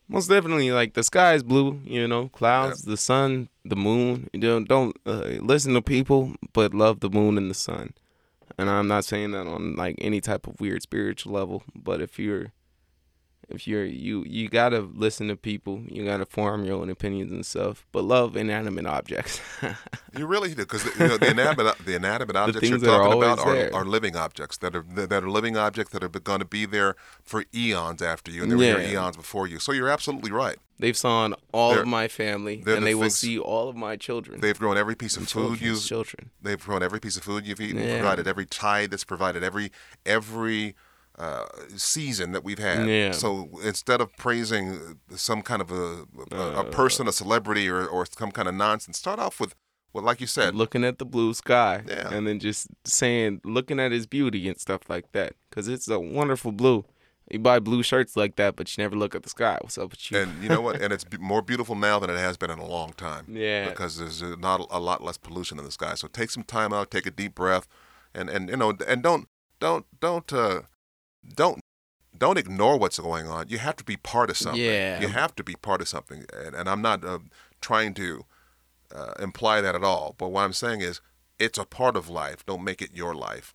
most 0.08 0.28
definitely 0.28 0.72
like 0.72 0.96
the 0.96 1.04
sky 1.04 1.34
is 1.36 1.44
blue, 1.44 1.80
you 1.86 2.08
know, 2.08 2.30
clouds, 2.30 2.82
the 2.84 2.98
sun, 2.98 3.48
the 3.64 3.76
moon. 3.76 4.28
You 4.34 4.40
don't 4.40 4.68
don't 4.68 4.98
uh, 5.06 5.38
listen 5.42 5.74
to 5.76 5.82
people, 5.84 6.34
but 6.54 6.74
love 6.74 7.00
the 7.00 7.12
moon 7.12 7.38
and 7.38 7.50
the 7.50 7.54
sun. 7.56 7.94
And 8.58 8.70
I'm 8.70 8.88
not 8.88 9.06
saying 9.06 9.32
that 9.32 9.46
on 9.46 9.76
like 9.76 9.96
any 10.00 10.20
type 10.20 10.48
of 10.48 10.60
weird 10.60 10.82
spiritual 10.82 11.34
level, 11.34 11.62
but 11.76 12.02
if 12.02 12.18
you're 12.18 12.52
if 13.50 13.68
you're 13.68 13.86
you 13.86 14.24
you 14.28 14.48
gotta 14.50 14.80
listen 14.82 15.28
to 15.30 15.36
people, 15.36 15.82
you 15.88 16.06
gotta 16.06 16.26
form 16.26 16.66
your 16.66 16.76
own 16.76 16.90
opinions 16.90 17.32
and 17.32 17.46
stuff, 17.46 17.86
but 17.92 18.04
love 18.04 18.36
inanimate 18.36 18.86
objects. 18.86 19.42
You 20.18 20.26
really 20.26 20.50
do, 20.50 20.64
because 20.64 20.84
you 21.00 21.08
know, 21.08 21.18
the 21.18 21.30
inanimate 21.30 21.78
the 21.86 21.96
inanimate 21.96 22.36
objects 22.36 22.68
you're 22.68 22.80
things 22.80 22.82
that 22.82 22.96
are 22.96 23.04
talking 23.14 23.22
about 23.22 23.40
are, 23.74 23.74
are 23.76 23.86
living 23.86 24.16
objects 24.16 24.58
that 24.58 24.76
are 24.76 24.84
that 24.96 25.24
are 25.24 25.30
living 25.30 25.56
objects 25.56 25.92
that 25.94 26.04
are 26.04 26.10
going 26.10 26.40
to 26.40 26.46
be 26.46 26.66
there 26.66 26.96
for 27.24 27.46
eons 27.54 28.02
after 28.02 28.32
you, 28.32 28.42
and 28.42 28.52
they 28.52 28.56
were 28.56 28.64
here 28.64 28.80
eons 28.80 29.16
before 29.16 29.46
you. 29.46 29.60
So 29.60 29.72
you're 29.72 29.88
absolutely 29.88 30.32
right. 30.32 30.58
They've 30.80 30.98
seen 30.98 31.36
all 31.52 31.74
They're- 31.74 31.82
of 31.82 31.88
my 31.88 32.08
family, 32.08 32.56
and 32.56 32.66
the 32.66 32.80
they 32.80 32.96
will 32.96 33.12
see 33.12 33.38
all 33.38 33.70
of 33.70 33.76
my 33.76 33.98
children. 33.98 34.42
They've 34.42 34.58
grown 34.58 34.78
every 34.80 34.96
piece 34.96 35.16
of 35.16 35.30
food 35.30 35.62
you've 35.62 35.84
children. 35.86 36.32
They've 36.42 36.60
grown 36.60 36.82
every 36.82 37.00
piece 37.00 37.16
of 37.16 37.24
food 37.24 37.46
you've 37.46 37.62
eaten, 37.62 37.80
Yeah. 37.80 38.00
provided 38.00 38.28
every 38.28 38.48
tide 38.48 38.90
that's 38.90 39.04
provided 39.04 39.44
every 39.44 39.72
every 40.08 40.74
uh, 41.20 41.46
season 41.76 42.32
that 42.32 42.44
we've 42.44 42.60
had. 42.60 42.88
Yeah. 42.88 43.12
So 43.12 43.50
instead 43.64 44.00
of 44.02 44.16
praising 44.18 45.00
some 45.16 45.42
kind 45.42 45.62
of 45.62 45.70
a 45.72 46.06
a, 46.32 46.36
Uh. 46.36 46.62
a 46.62 46.64
person, 46.72 47.08
a 47.08 47.12
celebrity, 47.12 47.70
or, 47.70 47.86
or 47.86 48.06
some 48.06 48.32
kind 48.32 48.48
of 48.48 48.56
nonsense, 48.56 48.98
start 48.98 49.20
off 49.20 49.40
with, 49.40 49.54
well, 49.94 50.04
like 50.04 50.22
you 50.22 50.28
said, 50.28 50.56
looking 50.56 50.84
at 50.86 50.98
the 50.98 51.06
blue 51.06 51.34
sky 51.34 51.84
Yeah. 51.88 52.14
and 52.14 52.26
then 52.28 52.40
just 52.40 52.68
saying 52.86 53.42
looking 53.44 53.80
at 53.80 53.92
his 53.92 54.08
beauty 54.08 54.48
and 54.48 54.58
stuff 54.60 54.82
like 54.90 55.12
that 55.12 55.34
because 55.50 55.68
it's 55.68 55.88
a 55.90 56.00
wonderful 56.00 56.52
blue 56.52 56.86
you 57.32 57.38
buy 57.40 57.60
blue 57.60 57.84
shirts 57.84 58.16
like 58.18 58.36
that 58.38 58.56
but 58.56 58.66
you 58.76 58.84
never 58.84 58.96
look 58.96 59.14
at 59.14 59.22
the 59.24 59.30
sky 59.30 59.56
what's 59.62 59.78
up 59.78 59.92
with 59.92 60.10
you 60.12 60.18
and 60.20 60.42
you 60.44 60.50
know 60.50 60.62
what? 60.62 60.82
And 60.82 60.92
it's 60.94 61.04
b- 61.04 61.18
more 61.20 61.42
beautiful 61.44 61.76
now 61.76 62.00
than 62.00 62.10
it 62.10 62.18
has 62.18 62.38
been 62.38 62.50
in 62.50 62.60
a 62.60 62.66
long 62.66 62.94
time. 62.94 63.26
Yeah. 63.30 63.70
Because 63.70 63.98
there's 64.00 64.24
uh, 64.24 64.36
not 64.40 64.66
a 64.72 64.80
lot 64.80 65.04
less 65.04 65.18
pollution 65.18 65.60
in 65.60 65.66
the 65.66 65.72
sky. 65.72 65.94
So 65.96 66.08
take 66.08 66.30
some 66.32 66.44
time 66.44 66.72
out, 66.74 66.90
take 66.92 67.06
a 67.06 67.12
deep 67.12 67.36
breath, 67.36 67.68
and 68.16 68.30
and 68.30 68.50
you 68.50 68.58
know, 68.58 68.74
and 68.88 69.04
don't 69.04 69.28
don't 69.60 69.86
don't 70.00 70.32
uh, 70.34 70.62
don't 71.36 71.60
don't 72.18 72.38
ignore 72.38 72.78
what's 72.78 73.00
going 73.00 73.28
on. 73.28 73.48
You 73.50 73.60
have 73.60 73.76
to 73.78 73.84
be 73.84 73.96
part 73.96 74.30
of 74.30 74.38
something. 74.38 74.62
Yeah. 74.62 75.00
You 75.00 75.08
have 75.08 75.36
to 75.36 75.44
be 75.44 75.56
part 75.56 75.80
of 75.82 75.88
something. 75.88 76.26
And, 76.34 76.54
and 76.56 76.68
I'm 76.70 76.82
not 76.82 77.06
uh, 77.06 77.20
trying 77.62 77.94
to 77.94 78.26
uh, 78.94 79.14
imply 79.20 79.62
that 79.62 79.74
at 79.76 79.84
all. 79.84 80.16
But 80.18 80.30
what 80.30 80.42
I'm 80.44 80.52
saying 80.54 80.82
is, 80.82 81.00
it's 81.38 81.58
a 81.58 81.64
part 81.66 81.96
of 81.96 82.10
life. 82.10 82.46
Don't 82.46 82.64
make 82.64 82.82
it 82.82 82.90
your 82.94 83.16
life. 83.16 83.54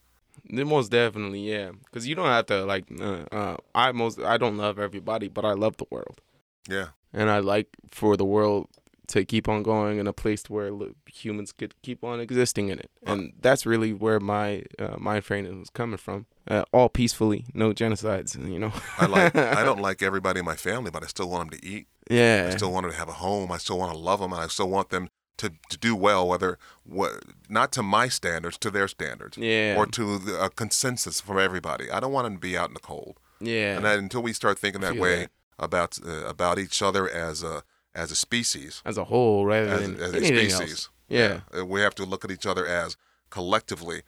Most 0.49 0.91
definitely 0.91 1.49
yeah 1.49 1.71
because 1.85 2.09
you 2.09 2.15
don't 2.15 2.27
have 2.27 2.47
to 2.47 2.65
like 2.65 2.85
uh, 3.01 3.23
uh, 3.31 3.57
i 3.75 3.93
most 3.93 4.19
i 4.21 4.37
don't 4.37 4.57
love 4.57 4.79
everybody 4.81 5.29
but 5.29 5.45
i 5.45 5.53
love 5.53 5.77
the 5.77 5.87
world 5.91 6.21
Yeah. 6.69 6.89
and 7.13 7.31
i 7.31 7.39
like 7.39 7.69
for 7.91 8.17
the 8.17 8.25
world 8.25 8.67
to 9.09 9.25
keep 9.25 9.49
on 9.49 9.63
going 9.63 9.99
in 9.99 10.07
a 10.07 10.13
place 10.13 10.45
where 10.49 10.71
humans 11.07 11.53
could 11.53 11.75
keep 11.83 12.03
on 12.05 12.21
existing 12.21 12.69
in 12.69 12.79
it 12.79 12.91
and 13.07 13.33
that's 13.41 13.67
really 13.67 13.93
where 13.93 14.19
my 14.21 14.63
uh, 14.79 14.97
mind 14.99 15.25
frame 15.25 15.59
was 15.59 15.71
coming 15.71 15.97
from 15.99 16.27
uh, 16.49 16.65
all 16.73 16.89
peacefully 16.89 17.45
no 17.55 17.73
genocides 17.73 18.35
you 18.53 18.59
know 18.59 18.73
I 18.99 19.07
like. 19.07 19.35
I 19.37 19.63
don't 19.69 19.81
like 19.81 20.03
everybody 20.03 20.41
in 20.41 20.45
my 20.47 20.57
family, 20.57 20.91
but 20.91 21.03
I 21.03 21.07
still 21.07 21.29
want 21.29 21.51
them 21.51 21.59
to 21.61 21.67
eat. 21.67 21.87
yeah 22.11 22.49
I 22.53 22.57
still 22.57 22.73
want 22.73 22.85
them 22.85 22.93
to 22.93 22.99
have 22.99 23.09
a 23.09 23.13
home. 23.13 23.51
I 23.53 23.59
still 23.59 23.79
want 23.79 23.93
to 23.93 23.99
love 23.99 24.21
them, 24.21 24.33
and 24.33 24.41
I 24.43 24.47
still 24.49 24.69
want 24.69 24.91
them 24.91 25.09
to, 25.39 25.51
to 25.71 25.77
do 25.79 25.97
well, 25.97 26.29
whether 26.29 26.59
what 26.85 27.11
not 27.49 27.73
to 27.73 27.83
my 27.83 28.09
standards, 28.09 28.57
to 28.59 28.71
their 28.71 28.89
standards, 28.89 29.37
Yeah. 29.37 29.75
or 29.77 29.87
to 29.87 30.19
the, 30.19 30.45
a 30.45 30.49
consensus 30.51 31.21
from 31.21 31.39
everybody. 31.39 31.91
I 31.91 31.99
don't 32.01 32.13
want 32.13 32.27
them 32.27 32.35
to 32.35 32.41
be 32.41 32.57
out 32.57 32.69
in 32.69 32.75
the 32.75 32.81
cold. 32.81 33.19
yeah 33.41 33.77
And 33.77 33.85
until 33.87 34.23
we 34.23 34.33
start 34.33 34.59
thinking 34.59 34.81
that 34.83 34.97
way 34.97 35.17
that. 35.23 35.31
about 35.59 35.99
uh, 36.07 36.25
about 36.27 36.59
each 36.59 36.81
other 36.83 37.09
as 37.09 37.43
a 37.43 37.63
as 37.95 38.11
a 38.11 38.17
species, 38.17 38.83
as 38.85 38.97
a 38.99 39.05
whole 39.05 39.45
rather 39.47 39.69
as, 39.69 39.81
than 39.83 40.01
as 40.01 40.15
a 40.15 40.25
species, 40.25 40.61
else. 40.61 40.89
Yeah. 41.09 41.41
uh, 41.57 41.65
we 41.65 41.81
have 41.81 41.95
to 41.97 42.05
look 42.05 42.25
at 42.25 42.31
each 42.31 42.47
other 42.47 42.67
as 42.67 42.97
collectively. 43.31 44.03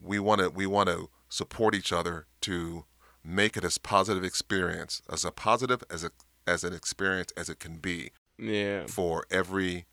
We 0.00 0.18
want 0.18 0.40
to 0.40 0.50
we 0.50 0.66
want 0.66 0.88
to 0.88 1.08
support 1.28 1.74
each 1.74 1.92
other 1.92 2.26
to 2.42 2.84
make 3.22 3.56
it 3.56 3.64
as 3.64 3.78
positive 3.78 4.24
experience 4.24 5.02
as 5.12 5.24
a 5.24 5.30
positive 5.30 5.82
as 5.90 6.02
a 6.04 6.10
as 6.46 6.64
an 6.64 6.72
experience 6.72 7.32
as 7.36 7.48
it 7.48 7.58
can 7.60 7.76
be 7.76 8.10
Yeah. 8.38 8.86
for 8.86 9.26
every 9.30 9.86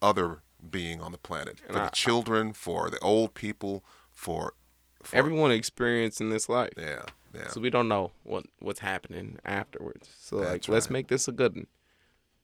other 0.00 0.42
being 0.70 1.00
on 1.00 1.12
the 1.12 1.18
planet 1.18 1.60
for 1.60 1.66
And 1.68 1.76
the 1.76 1.82
I- 1.84 1.88
children 1.90 2.52
for 2.52 2.90
the 2.90 2.98
old 3.00 3.34
people 3.34 3.84
for, 4.10 4.54
for 5.02 5.16
Everyone 5.16 5.50
experiencing 5.52 6.30
this 6.30 6.48
life. 6.48 6.72
yeah 6.76 7.02
yeah 7.34 7.48
So 7.48 7.60
we 7.60 7.70
don't 7.70 7.88
know 7.88 8.10
what 8.24 8.44
what's 8.58 8.80
happening 8.80 9.38
afterwards. 9.44 10.08
So 10.20 10.36
like 10.36 10.46
That's 10.48 10.68
let's 10.68 10.90
make 10.90 11.06
this 11.08 11.28
a 11.28 11.32
good 11.32 11.54
one. 11.56 11.66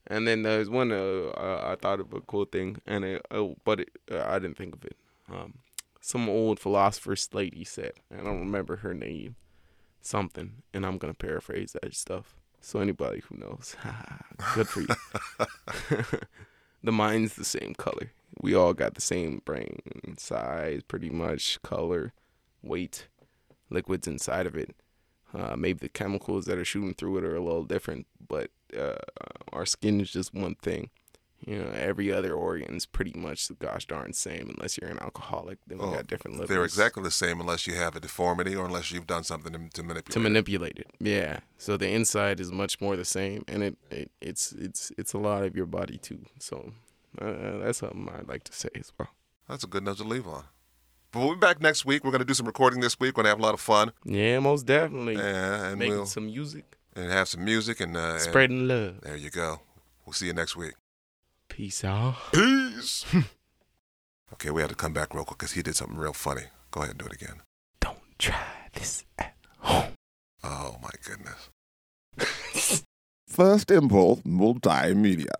And 0.08 0.26
then 0.26 0.42
there's 0.42 0.70
one 0.70 0.90
uh, 0.90 1.32
I 1.36 1.76
thought 1.76 2.00
of 2.00 2.12
a 2.14 2.20
cool 2.22 2.46
thing, 2.46 2.80
and 2.86 3.04
it, 3.04 3.26
uh, 3.30 3.48
but 3.64 3.80
it, 3.80 3.90
uh, 4.10 4.24
I 4.26 4.38
didn't 4.38 4.56
think 4.56 4.74
of 4.74 4.84
it. 4.84 4.96
Um, 5.30 5.58
some 6.00 6.28
old 6.30 6.58
philosopher's 6.58 7.28
lady 7.34 7.62
said, 7.64 7.92
I 8.12 8.22
don't 8.22 8.40
remember 8.40 8.76
her 8.76 8.94
name, 8.94 9.36
something, 10.00 10.62
and 10.72 10.86
I'm 10.86 10.96
gonna 10.96 11.12
paraphrase 11.12 11.72
that 11.74 11.94
stuff. 11.94 12.36
So 12.62 12.80
anybody 12.80 13.22
who 13.28 13.36
knows, 13.36 13.76
good 14.54 14.68
for 14.68 14.80
you. 14.80 14.88
the 16.82 16.92
mind's 16.92 17.34
the 17.34 17.44
same 17.44 17.74
color. 17.74 18.12
We 18.40 18.54
all 18.54 18.72
got 18.72 18.94
the 18.94 19.02
same 19.02 19.42
brain 19.44 19.80
size, 20.16 20.82
pretty 20.88 21.10
much 21.10 21.60
color, 21.62 22.14
weight, 22.62 23.08
liquids 23.68 24.08
inside 24.08 24.46
of 24.46 24.56
it. 24.56 24.74
Uh, 25.34 25.56
maybe 25.56 25.80
the 25.80 25.88
chemicals 25.90 26.46
that 26.46 26.56
are 26.56 26.64
shooting 26.64 26.94
through 26.94 27.18
it 27.18 27.24
are 27.24 27.36
a 27.36 27.42
little 27.42 27.64
different, 27.64 28.06
but 28.26 28.50
uh, 28.76 28.96
our 29.52 29.66
skin 29.66 30.00
is 30.00 30.10
just 30.10 30.34
one 30.34 30.54
thing. 30.56 30.90
You 31.46 31.56
know, 31.62 31.70
every 31.70 32.12
other 32.12 32.34
organ's 32.34 32.84
pretty 32.84 33.12
much 33.16 33.46
the 33.46 33.54
gosh 33.54 33.86
darn 33.86 34.12
same, 34.12 34.52
unless 34.56 34.76
you're 34.76 34.90
an 34.90 34.98
alcoholic. 35.00 35.58
Then 35.68 35.78
we 35.78 35.84
Oh, 35.84 35.92
got 35.92 36.08
different 36.08 36.36
livers 36.36 36.48
they're 36.48 36.64
exactly 36.64 37.02
the 37.04 37.12
same 37.12 37.40
unless 37.40 37.64
you 37.64 37.74
have 37.76 37.94
a 37.94 38.00
deformity 38.00 38.56
or 38.56 38.66
unless 38.66 38.90
you've 38.90 39.06
done 39.06 39.22
something 39.22 39.52
to, 39.52 39.58
to 39.70 39.82
manipulate 39.84 40.06
to 40.12 40.18
it. 40.18 40.22
manipulate 40.22 40.78
it. 40.80 40.90
Yeah. 40.98 41.38
So 41.56 41.76
the 41.76 41.88
inside 41.90 42.40
is 42.40 42.50
much 42.50 42.80
more 42.80 42.96
the 42.96 43.04
same, 43.04 43.44
and 43.46 43.62
it, 43.62 43.78
it 43.90 44.10
it's 44.20 44.50
it's 44.52 44.90
it's 44.98 45.12
a 45.12 45.18
lot 45.18 45.44
of 45.44 45.54
your 45.54 45.66
body 45.66 45.96
too. 45.98 46.24
So 46.40 46.72
uh, 47.20 47.58
that's 47.58 47.78
something 47.78 48.08
I'd 48.18 48.28
like 48.28 48.42
to 48.44 48.52
say 48.52 48.70
as 48.74 48.92
well. 48.98 49.10
that's 49.48 49.62
a 49.62 49.68
good 49.68 49.84
note 49.84 49.98
to 49.98 50.04
leave 50.04 50.26
on 50.26 50.44
but 51.10 51.20
we'll 51.20 51.34
be 51.34 51.40
back 51.40 51.58
next 51.62 51.86
week 51.86 52.04
we're 52.04 52.10
going 52.10 52.18
to 52.20 52.24
do 52.26 52.34
some 52.34 52.46
recording 52.46 52.80
this 52.80 53.00
week 53.00 53.16
we're 53.16 53.22
going 53.22 53.24
to 53.24 53.30
have 53.30 53.38
a 53.38 53.42
lot 53.42 53.54
of 53.54 53.60
fun 53.60 53.92
Yeah, 54.04 54.40
most 54.40 54.66
definitely. 54.66 55.14
Yeah, 55.14 55.68
and 55.68 55.78
Making 55.78 55.94
we'll 55.94 56.06
some 56.06 56.26
music, 56.26 56.76
and 56.98 57.10
have 57.12 57.28
some 57.28 57.44
music 57.44 57.80
and, 57.80 57.96
uh, 57.96 58.12
and 58.12 58.20
spreading 58.20 58.66
love. 58.68 59.00
there 59.02 59.16
you 59.16 59.30
go 59.30 59.60
we'll 60.04 60.12
see 60.12 60.26
you 60.26 60.32
next 60.32 60.56
week 60.56 60.74
Peace 61.48 61.84
out. 61.84 62.16
peace 62.32 63.04
okay 64.32 64.50
we 64.50 64.60
had 64.60 64.70
to 64.70 64.76
come 64.76 64.92
back 64.92 65.14
real 65.14 65.24
quick 65.24 65.38
because 65.38 65.52
he 65.52 65.62
did 65.62 65.76
something 65.76 65.96
real 65.96 66.12
funny 66.12 66.44
go 66.70 66.80
ahead 66.80 66.90
and 66.90 66.98
do 67.00 67.06
it 67.06 67.12
again 67.12 67.40
Don't 67.80 67.98
try 68.18 68.46
this 68.74 69.04
at 69.18 69.34
home. 69.58 69.92
oh 70.44 70.76
my 70.82 70.90
goodness 71.04 71.50
First 73.28 73.70
Impulse 73.70 74.20
Multimedia. 74.22 75.30